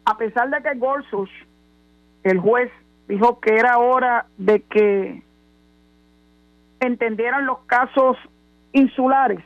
a 0.04 0.16
pesar 0.16 0.50
de 0.50 0.62
que 0.62 0.78
Gorsuch, 0.78 1.30
el 2.22 2.38
juez 2.38 2.70
dijo 3.08 3.38
que 3.40 3.54
era 3.54 3.78
hora 3.78 4.26
de 4.38 4.62
que 4.62 5.22
entendieran 6.86 7.46
los 7.46 7.58
casos 7.66 8.16
insulares, 8.72 9.40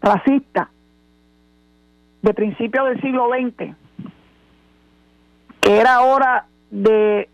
racistas, 0.00 0.68
de 2.22 2.34
principios 2.34 2.88
del 2.88 3.00
siglo 3.00 3.28
XX, 3.28 3.74
que 5.60 5.80
era 5.80 6.02
hora 6.02 6.46
de 6.70 7.28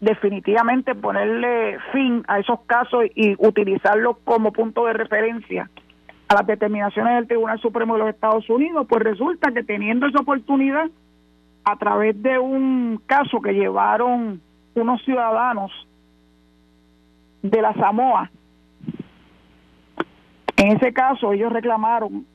definitivamente 0.00 0.94
ponerle 0.94 1.78
fin 1.92 2.24
a 2.26 2.38
esos 2.38 2.60
casos 2.62 3.04
y 3.14 3.34
utilizarlos 3.38 4.16
como 4.24 4.52
punto 4.52 4.86
de 4.86 4.94
referencia 4.94 5.68
a 6.28 6.34
las 6.34 6.46
determinaciones 6.46 7.14
del 7.16 7.26
Tribunal 7.26 7.60
Supremo 7.60 7.94
de 7.94 8.00
los 8.00 8.08
Estados 8.10 8.48
Unidos, 8.48 8.86
pues 8.88 9.02
resulta 9.02 9.52
que 9.52 9.64
teniendo 9.64 10.06
esa 10.06 10.20
oportunidad, 10.20 10.88
a 11.64 11.76
través 11.76 12.20
de 12.22 12.38
un 12.38 13.02
caso 13.04 13.40
que 13.40 13.52
llevaron 13.52 14.40
unos 14.74 15.04
ciudadanos 15.04 15.70
de 17.42 17.62
la 17.62 17.72
Samoa. 17.74 18.30
En 20.56 20.76
ese 20.76 20.92
caso 20.92 21.32
ellos 21.32 21.52
reclamaron 21.52 22.26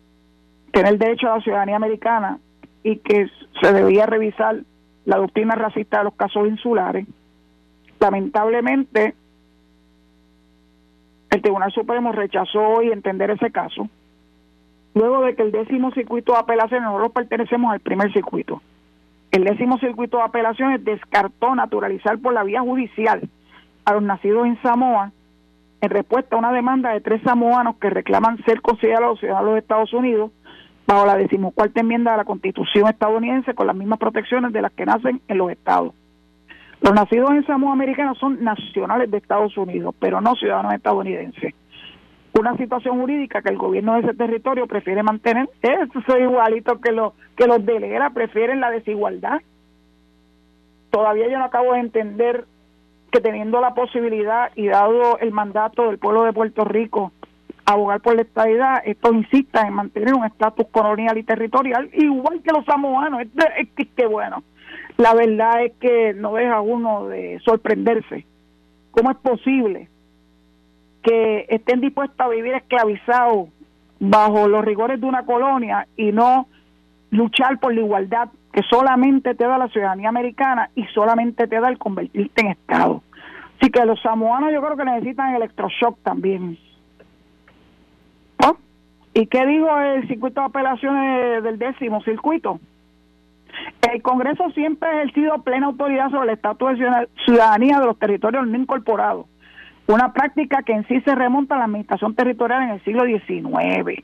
tener 0.72 0.98
derecho 0.98 1.28
a 1.28 1.38
la 1.38 1.44
ciudadanía 1.44 1.76
americana 1.76 2.40
y 2.84 2.98
que 2.98 3.28
se 3.62 3.74
debía 3.74 4.06
revisar 4.06 4.58
la 5.06 5.18
doctrina 5.18 5.56
racista 5.56 6.00
de 6.00 6.06
los 6.06 6.16
casos 6.16 6.48
insulares. 6.48 7.08
Lamentablemente, 8.00 9.16
el 11.30 11.42
Tribunal 11.42 11.72
Supremo 11.72 12.12
rechazó 12.12 12.60
hoy 12.60 12.92
entender 12.92 13.30
ese 13.30 13.52
caso, 13.52 13.88
luego 14.94 15.22
de 15.22 15.36
que 15.36 15.44
el 15.44 15.52
décimo 15.52 15.92
circuito 15.92 16.34
de 16.34 16.40
apelaciones, 16.40 16.86
nosotros 16.88 17.12
pertenecemos 17.12 17.72
al 17.72 17.80
primer 17.80 18.12
circuito, 18.12 18.62
el 19.32 19.44
décimo 19.44 19.78
circuito 19.80 20.18
de 20.18 20.24
apelaciones 20.24 20.84
descartó 20.84 21.56
naturalizar 21.56 22.20
por 22.20 22.34
la 22.34 22.44
vía 22.44 22.62
judicial 22.62 23.30
a 23.86 23.94
los 23.94 24.04
nacidos 24.04 24.46
en 24.48 24.62
Samoa 24.62 25.12
en 25.82 25.90
respuesta 25.90 26.36
a 26.36 26.40
una 26.40 26.52
demanda 26.52 26.92
de 26.92 27.02
tres 27.02 27.22
samoanos 27.24 27.76
que 27.78 27.90
reclaman 27.90 28.44
ser 28.46 28.62
considerados 28.62 29.20
ciudadanos 29.20 29.54
de 29.54 29.60
Estados 29.60 29.94
Unidos 29.94 30.32
bajo 30.88 31.06
la 31.06 31.18
decimocuarta 31.18 31.82
enmienda 31.82 32.12
de 32.12 32.18
la 32.18 32.26
Constitución 32.26 32.88
estadounidense 32.88 33.54
con 33.54 33.68
las 33.68 33.76
mismas 33.76 34.00
protecciones 34.00 34.52
de 34.54 34.62
las 34.62 34.72
que 34.72 34.86
nacen 34.86 35.22
en 35.28 35.38
los 35.38 35.52
estados. 35.52 35.94
Los 36.82 36.94
nacidos 36.94 37.32
en 37.32 37.46
Samoa 37.46 37.74
americanos 37.74 38.18
son 38.18 38.44
nacionales 38.44 39.10
de 39.10 39.18
Estados 39.18 39.58
Unidos, 39.58 39.96
pero 40.00 40.22
no 40.22 40.36
ciudadanos 40.36 40.74
estadounidenses 40.74 41.54
una 42.40 42.58
situación 42.58 43.00
jurídica 43.00 43.42
que 43.42 43.50
el 43.50 43.58
gobierno 43.58 43.94
de 43.94 44.02
ese 44.02 44.14
territorio 44.14 44.68
prefiere 44.68 45.04
mantener. 45.04 45.50
Eso 45.62 46.00
es 46.00 46.22
igualito 46.22 46.82
que, 46.82 46.92
lo, 46.92 47.14
que 47.38 47.48
los 47.48 47.66
de 47.66 48.10
prefieren 48.14 48.60
la 48.60 48.72
desigualdad. 48.72 49.42
Todavía 50.90 51.30
yo 51.30 51.40
no 51.40 51.46
acabo 51.46 51.74
de 51.74 51.80
entender 51.80 52.46
que 53.16 53.22
teniendo 53.22 53.62
la 53.62 53.74
posibilidad 53.74 54.52
y 54.56 54.68
dado 54.68 55.18
el 55.20 55.32
mandato 55.32 55.88
del 55.88 56.00
pueblo 56.00 56.26
de 56.26 56.34
Puerto 56.34 56.66
Rico 56.66 57.14
abogar 57.64 58.02
por 58.02 58.14
la 58.16 58.24
estabilidad, 58.24 58.82
estos 58.84 59.14
insistan 59.14 59.68
en 59.68 59.74
mantener 59.74 60.14
un 60.14 60.26
estatus 60.26 60.68
colonial 60.70 61.18
y 61.18 61.24
territorial, 61.24 61.90
igual 61.94 62.42
que 62.42 62.52
los 62.52 62.66
samoanos. 62.66 63.22
Es, 63.22 63.30
es 63.78 63.88
que 63.96 64.06
bueno, 64.06 64.44
la 64.98 65.14
verdad 65.14 65.64
es 65.64 65.72
que 65.80 66.14
no 66.14 66.34
deja 66.34 66.60
uno 66.60 67.08
de 67.08 67.40
sorprenderse. 67.46 68.26
¿Cómo 68.92 69.12
es 69.12 69.18
posible 69.18 69.88
que 71.02 71.46
estén 71.48 71.80
dispuestos 71.80 72.20
a 72.20 72.28
vivir 72.28 72.54
esclavizados 72.54 73.48
bajo 73.98 74.50
los 74.50 74.66
rigores 74.66 75.00
de 75.00 75.08
una 75.08 75.26
colonia 75.26 75.88
y 75.96 76.12
no 76.12 76.48
luchar 77.12 77.60
por 77.60 77.74
la 77.74 77.80
igualdad 77.80 78.30
que 78.56 78.62
solamente 78.70 79.36
te 79.36 79.46
da 79.46 79.58
la 79.58 79.68
ciudadanía 79.68 80.08
americana 80.08 80.70
y 80.76 80.86
solamente 80.94 81.46
te 81.46 81.60
da 81.60 81.68
el 81.68 81.78
convertirte 81.78 82.42
en 82.42 82.52
Estado. 82.52 83.02
Así 83.60 83.72
que 83.72 83.86
los 83.86 84.02
samoanos 84.02 84.52
yo 84.54 84.62
creo 84.62 84.78
que 84.78 84.86
necesitan 84.86 85.36
electroshock 85.36 86.00
también. 86.04 86.58
¿Y 89.18 89.28
qué 89.28 89.46
dijo 89.46 89.80
el 89.80 90.06
circuito 90.10 90.42
de 90.42 90.48
apelaciones 90.48 91.42
del 91.42 91.58
décimo 91.58 92.02
circuito? 92.04 92.60
El 93.90 94.02
Congreso 94.02 94.50
siempre 94.50 94.90
ha 94.90 95.02
ejercido 95.04 95.42
plena 95.42 95.68
autoridad 95.68 96.10
sobre 96.10 96.32
el 96.32 96.36
estatus 96.36 96.78
de 96.78 97.08
ciudadanía 97.24 97.80
de 97.80 97.86
los 97.86 97.98
territorios 97.98 98.46
no 98.46 98.58
incorporados, 98.58 99.26
una 99.88 100.12
práctica 100.12 100.64
que 100.64 100.74
en 100.74 100.86
sí 100.88 101.00
se 101.00 101.16
remonta 101.16 101.56
a 101.56 101.60
la 101.60 101.64
administración 101.64 102.14
territorial 102.14 102.64
en 102.64 102.70
el 102.72 102.84
siglo 102.84 103.06
XIX. 103.06 104.04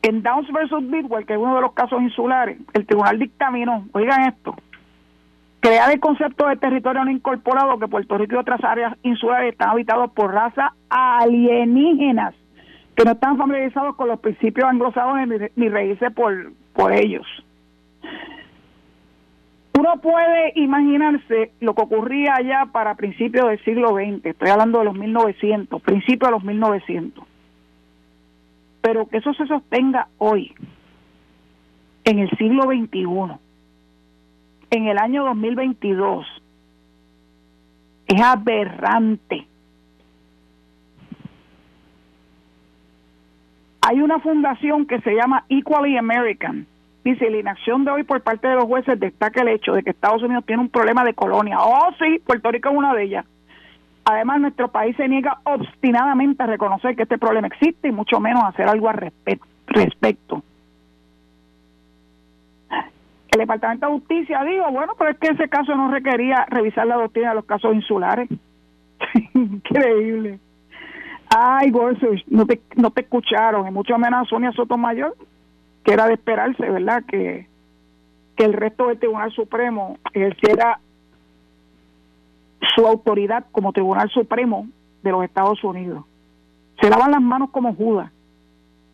En 0.00 0.22
Downs 0.22 0.50
versus 0.50 0.90
Bidwell, 0.90 1.26
que 1.26 1.34
es 1.34 1.38
uno 1.38 1.56
de 1.56 1.60
los 1.60 1.74
casos 1.74 2.00
insulares, 2.00 2.58
el 2.72 2.86
tribunal 2.86 3.18
dictaminó, 3.18 3.86
oigan 3.92 4.28
esto, 4.28 4.54
crear 5.64 5.90
el 5.90 5.98
concepto 5.98 6.46
de 6.46 6.56
territorio 6.56 7.06
no 7.06 7.10
incorporado 7.10 7.78
que 7.78 7.88
Puerto 7.88 8.18
Rico 8.18 8.34
y 8.34 8.38
otras 8.38 8.62
áreas 8.62 8.94
insulares 9.02 9.52
están 9.52 9.70
habitados 9.70 10.10
por 10.10 10.30
razas 10.30 10.72
alienígenas 10.90 12.34
que 12.94 13.02
no 13.02 13.12
están 13.12 13.38
familiarizados 13.38 13.96
con 13.96 14.08
los 14.08 14.20
principios 14.20 14.68
anglosajones 14.68 15.52
ni, 15.56 15.68
reírse 15.70 16.10
por, 16.10 16.52
por 16.74 16.92
ellos. 16.92 17.26
Uno 19.78 20.00
puede 20.02 20.52
imaginarse 20.56 21.52
lo 21.60 21.74
que 21.74 21.82
ocurría 21.82 22.34
allá 22.34 22.66
para 22.70 22.94
principios 22.94 23.48
del 23.48 23.64
siglo 23.64 23.94
XX, 23.94 24.22
estoy 24.26 24.50
hablando 24.50 24.80
de 24.80 24.84
los 24.84 24.94
1900, 24.94 25.80
principios 25.80 26.28
de 26.28 26.30
los 26.30 26.44
1900, 26.44 27.24
pero 28.82 29.08
que 29.08 29.16
eso 29.16 29.32
se 29.32 29.46
sostenga 29.46 30.08
hoy, 30.18 30.54
en 32.04 32.18
el 32.18 32.28
siglo 32.36 32.64
XXI 32.64 33.43
en 34.70 34.86
el 34.88 34.98
año 34.98 35.24
2022 35.24 36.26
es 38.06 38.20
aberrante. 38.20 39.46
Hay 43.86 44.00
una 44.00 44.18
fundación 44.20 44.86
que 44.86 45.00
se 45.00 45.14
llama 45.14 45.44
Equally 45.48 45.96
American. 45.96 46.66
Dice, 47.04 47.28
la 47.28 47.38
inacción 47.38 47.84
de 47.84 47.90
hoy 47.90 48.02
por 48.02 48.22
parte 48.22 48.48
de 48.48 48.54
los 48.54 48.64
jueces 48.64 48.98
destaca 48.98 49.42
el 49.42 49.48
hecho 49.48 49.72
de 49.72 49.82
que 49.82 49.90
Estados 49.90 50.22
Unidos 50.22 50.44
tiene 50.46 50.62
un 50.62 50.70
problema 50.70 51.04
de 51.04 51.12
colonia. 51.12 51.58
Oh, 51.60 51.90
sí, 51.98 52.18
Puerto 52.24 52.50
Rico 52.50 52.70
es 52.70 52.76
una 52.76 52.94
de 52.94 53.04
ellas. 53.04 53.26
Además, 54.06 54.40
nuestro 54.40 54.68
país 54.68 54.96
se 54.96 55.08
niega 55.08 55.38
obstinadamente 55.44 56.42
a 56.42 56.46
reconocer 56.46 56.96
que 56.96 57.02
este 57.02 57.18
problema 57.18 57.46
existe 57.46 57.88
y 57.88 57.92
mucho 57.92 58.20
menos 58.20 58.42
a 58.42 58.48
hacer 58.48 58.68
algo 58.68 58.88
al 58.88 59.12
respecto 59.66 60.42
el 63.34 63.40
Departamento 63.40 63.86
de 63.86 63.92
Justicia 63.92 64.44
dijo, 64.44 64.70
bueno, 64.70 64.94
pero 64.96 65.10
es 65.10 65.18
que 65.18 65.28
ese 65.28 65.48
caso 65.48 65.74
no 65.74 65.90
requería 65.90 66.46
revisar 66.48 66.86
la 66.86 66.96
doctrina 66.96 67.30
de 67.30 67.34
los 67.36 67.44
casos 67.44 67.74
insulares. 67.74 68.28
Increíble. 69.34 70.38
Ay, 71.36 71.70
Gorsuch, 71.70 72.22
no 72.28 72.46
te, 72.46 72.60
no 72.76 72.90
te 72.90 73.00
escucharon, 73.00 73.66
y 73.66 73.70
mucho 73.72 73.98
menos 73.98 74.28
Sonia 74.28 74.52
Sotomayor, 74.52 75.16
que 75.84 75.92
era 75.92 76.06
de 76.06 76.14
esperarse, 76.14 76.70
¿verdad? 76.70 77.02
Que, 77.06 77.48
que 78.36 78.44
el 78.44 78.52
resto 78.52 78.86
del 78.86 78.98
Tribunal 78.98 79.32
Supremo 79.32 79.98
ejerciera 80.12 80.78
su 82.76 82.86
autoridad 82.86 83.46
como 83.50 83.72
Tribunal 83.72 84.08
Supremo 84.10 84.68
de 85.02 85.10
los 85.10 85.24
Estados 85.24 85.62
Unidos. 85.64 86.04
Se 86.80 86.88
lavan 86.88 87.10
las 87.10 87.22
manos 87.22 87.50
como 87.50 87.74
Judas 87.74 88.12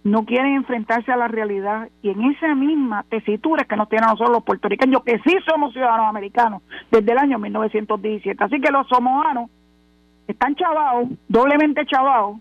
no 0.03 0.25
quieren 0.25 0.55
enfrentarse 0.55 1.13
a 1.13 1.17
la 1.17 1.29
realidad 1.29 1.89
y 2.03 2.11
en 2.11 2.23
esa 2.31 2.55
misma 2.55 3.05
tesitura 3.09 3.65
que 3.65 3.77
nos 3.77 3.89
tienen 3.89 4.09
nosotros 4.09 4.31
los 4.31 4.45
puertorriqueños, 4.45 5.03
que 5.05 5.19
sí 5.21 5.37
somos 5.47 5.73
ciudadanos 5.73 6.09
americanos 6.09 6.63
desde 6.91 7.13
el 7.13 7.19
año 7.19 7.39
1917. 7.39 8.43
Así 8.43 8.61
que 8.61 8.73
los 8.73 8.89
somoanos 8.89 9.51
están 10.27 10.55
chavados, 10.55 11.09
doblemente 11.29 11.85
chavados, 11.87 12.39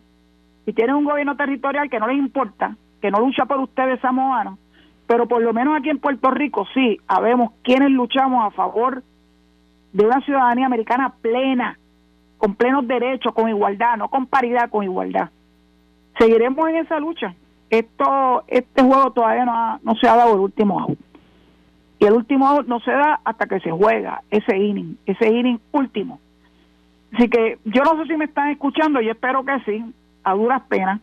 y 0.65 0.73
tienen 0.73 0.95
un 0.95 1.05
gobierno 1.05 1.35
territorial 1.35 1.89
que 1.89 1.99
no 1.99 2.07
les 2.07 2.17
importa, 2.17 2.75
que 3.01 3.11
no 3.11 3.19
lucha 3.19 3.45
por 3.45 3.59
ustedes 3.59 3.99
samoanos, 3.99 4.57
pero 5.07 5.27
por 5.27 5.41
lo 5.41 5.53
menos 5.53 5.77
aquí 5.77 5.89
en 5.89 5.99
Puerto 5.99 6.29
Rico 6.31 6.65
sí, 6.73 6.99
sabemos 7.07 7.53
quienes 7.63 7.89
luchamos 7.89 8.45
a 8.45 8.51
favor 8.51 9.03
de 9.91 10.05
una 10.05 10.21
ciudadanía 10.21 10.67
americana 10.67 11.13
plena, 11.21 11.77
con 12.37 12.55
plenos 12.55 12.87
derechos, 12.87 13.33
con 13.33 13.49
igualdad, 13.49 13.97
no 13.97 14.07
con 14.09 14.27
paridad, 14.27 14.69
con 14.69 14.83
igualdad. 14.83 15.29
Seguiremos 16.17 16.69
en 16.69 16.75
esa 16.77 16.99
lucha 16.99 17.33
esto 17.69 18.43
este 18.47 18.81
juego 18.81 19.11
todavía 19.11 19.45
no, 19.45 19.79
no 19.83 19.95
se 19.95 20.07
ha 20.07 20.15
dado 20.15 20.33
el 20.33 20.39
último 20.39 20.79
out. 20.79 20.99
Y 21.99 22.05
el 22.05 22.13
último 22.13 22.47
out 22.47 22.67
no 22.67 22.79
se 22.79 22.91
da 22.91 23.19
hasta 23.23 23.45
que 23.45 23.59
se 23.59 23.71
juega 23.71 24.21
ese 24.31 24.57
inning, 24.57 24.97
ese 25.05 25.27
inning 25.27 25.59
último. 25.71 26.19
Así 27.13 27.29
que 27.29 27.59
yo 27.65 27.83
no 27.83 27.97
sé 27.97 28.07
si 28.07 28.17
me 28.17 28.25
están 28.25 28.49
escuchando, 28.49 29.01
yo 29.01 29.11
espero 29.11 29.43
que 29.43 29.59
sí, 29.65 29.83
a 30.23 30.33
duras 30.33 30.61
penas. 30.69 31.01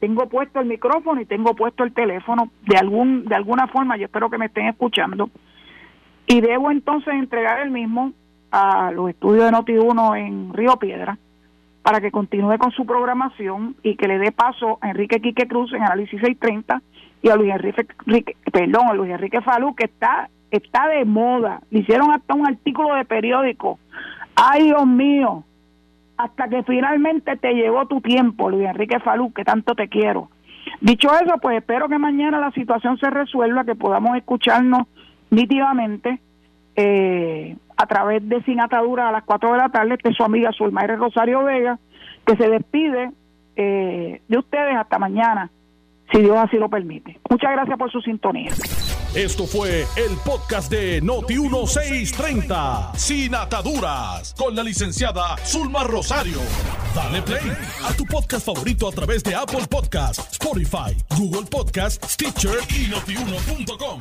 Tengo 0.00 0.28
puesto 0.28 0.58
el 0.58 0.66
micrófono 0.66 1.20
y 1.20 1.26
tengo 1.26 1.54
puesto 1.54 1.84
el 1.84 1.92
teléfono 1.92 2.50
de 2.66 2.76
algún 2.76 3.24
de 3.24 3.36
alguna 3.36 3.68
forma, 3.68 3.96
yo 3.96 4.06
espero 4.06 4.30
que 4.30 4.38
me 4.38 4.46
estén 4.46 4.66
escuchando. 4.66 5.30
Y 6.26 6.40
debo 6.40 6.70
entonces 6.70 7.14
entregar 7.14 7.60
el 7.60 7.70
mismo 7.70 8.12
a 8.50 8.90
los 8.90 9.10
estudios 9.10 9.44
de 9.44 9.52
Noti1 9.52 10.18
en 10.18 10.52
Río 10.52 10.76
Piedra 10.76 11.18
para 11.82 12.00
que 12.00 12.10
continúe 12.10 12.58
con 12.58 12.70
su 12.70 12.86
programación 12.86 13.76
y 13.82 13.96
que 13.96 14.08
le 14.08 14.18
dé 14.18 14.32
paso 14.32 14.78
a 14.80 14.90
Enrique 14.90 15.20
Quique 15.20 15.48
Cruz 15.48 15.72
en 15.72 15.82
Análisis 15.82 16.20
630 16.20 16.80
y 17.22 17.28
a 17.28 17.36
Luis 17.36 17.52
Enrique, 17.52 18.36
perdón, 18.52 18.88
a 18.88 18.94
Luis 18.94 19.10
Enrique 19.10 19.40
Falú, 19.40 19.74
que 19.74 19.84
está, 19.84 20.28
está 20.50 20.88
de 20.88 21.04
moda. 21.04 21.60
Le 21.70 21.80
hicieron 21.80 22.12
hasta 22.12 22.34
un 22.34 22.46
artículo 22.46 22.94
de 22.94 23.04
periódico. 23.04 23.78
Ay, 24.34 24.64
Dios 24.64 24.86
mío, 24.86 25.44
hasta 26.16 26.48
que 26.48 26.62
finalmente 26.62 27.36
te 27.36 27.54
llegó 27.54 27.86
tu 27.86 28.00
tiempo, 28.00 28.50
Luis 28.50 28.68
Enrique 28.68 29.00
Falú, 29.00 29.32
que 29.32 29.44
tanto 29.44 29.74
te 29.74 29.88
quiero. 29.88 30.30
Dicho 30.80 31.08
eso, 31.14 31.36
pues 31.40 31.58
espero 31.58 31.88
que 31.88 31.98
mañana 31.98 32.38
la 32.38 32.50
situación 32.52 32.98
se 32.98 33.10
resuelva, 33.10 33.64
que 33.64 33.74
podamos 33.74 34.16
escucharnos 34.16 34.86
nítidamente 35.30 36.20
eh, 36.76 37.56
a 37.76 37.86
través 37.86 38.26
de 38.28 38.42
Sin 38.42 38.60
Atadura 38.60 39.08
a 39.08 39.12
las 39.12 39.24
4 39.24 39.52
de 39.52 39.58
la 39.58 39.68
tarde, 39.68 39.98
que 39.98 40.10
es 40.10 40.16
su 40.16 40.24
amiga 40.24 40.50
Zulmaire 40.56 40.96
Rosario 40.96 41.44
Vega, 41.44 41.78
que 42.26 42.36
se 42.36 42.48
despide 42.48 43.12
eh, 43.56 44.22
de 44.26 44.38
ustedes 44.38 44.76
hasta 44.76 44.98
mañana, 44.98 45.50
si 46.12 46.20
Dios 46.20 46.36
así 46.36 46.56
lo 46.56 46.68
permite. 46.68 47.18
Muchas 47.28 47.52
gracias 47.52 47.78
por 47.78 47.90
su 47.90 48.00
sintonía. 48.00 48.50
Esto 49.14 49.46
fue 49.46 49.84
el 49.96 50.16
podcast 50.24 50.70
de 50.70 51.02
Noti1630, 51.02 52.94
Sin 52.94 53.34
Ataduras, 53.34 54.34
con 54.38 54.56
la 54.56 54.62
licenciada 54.62 55.36
Zulma 55.44 55.84
Rosario. 55.84 56.38
Dale 56.94 57.20
play 57.20 57.52
a 57.84 57.92
tu 57.94 58.04
podcast 58.06 58.46
favorito 58.46 58.88
a 58.88 58.92
través 58.92 59.22
de 59.22 59.34
Apple 59.34 59.66
Podcasts, 59.68 60.32
Spotify, 60.32 60.96
Google 61.18 61.46
Podcasts, 61.50 62.14
Stitcher 62.14 62.58
y 62.70 62.88
notiuno.com. 62.88 64.00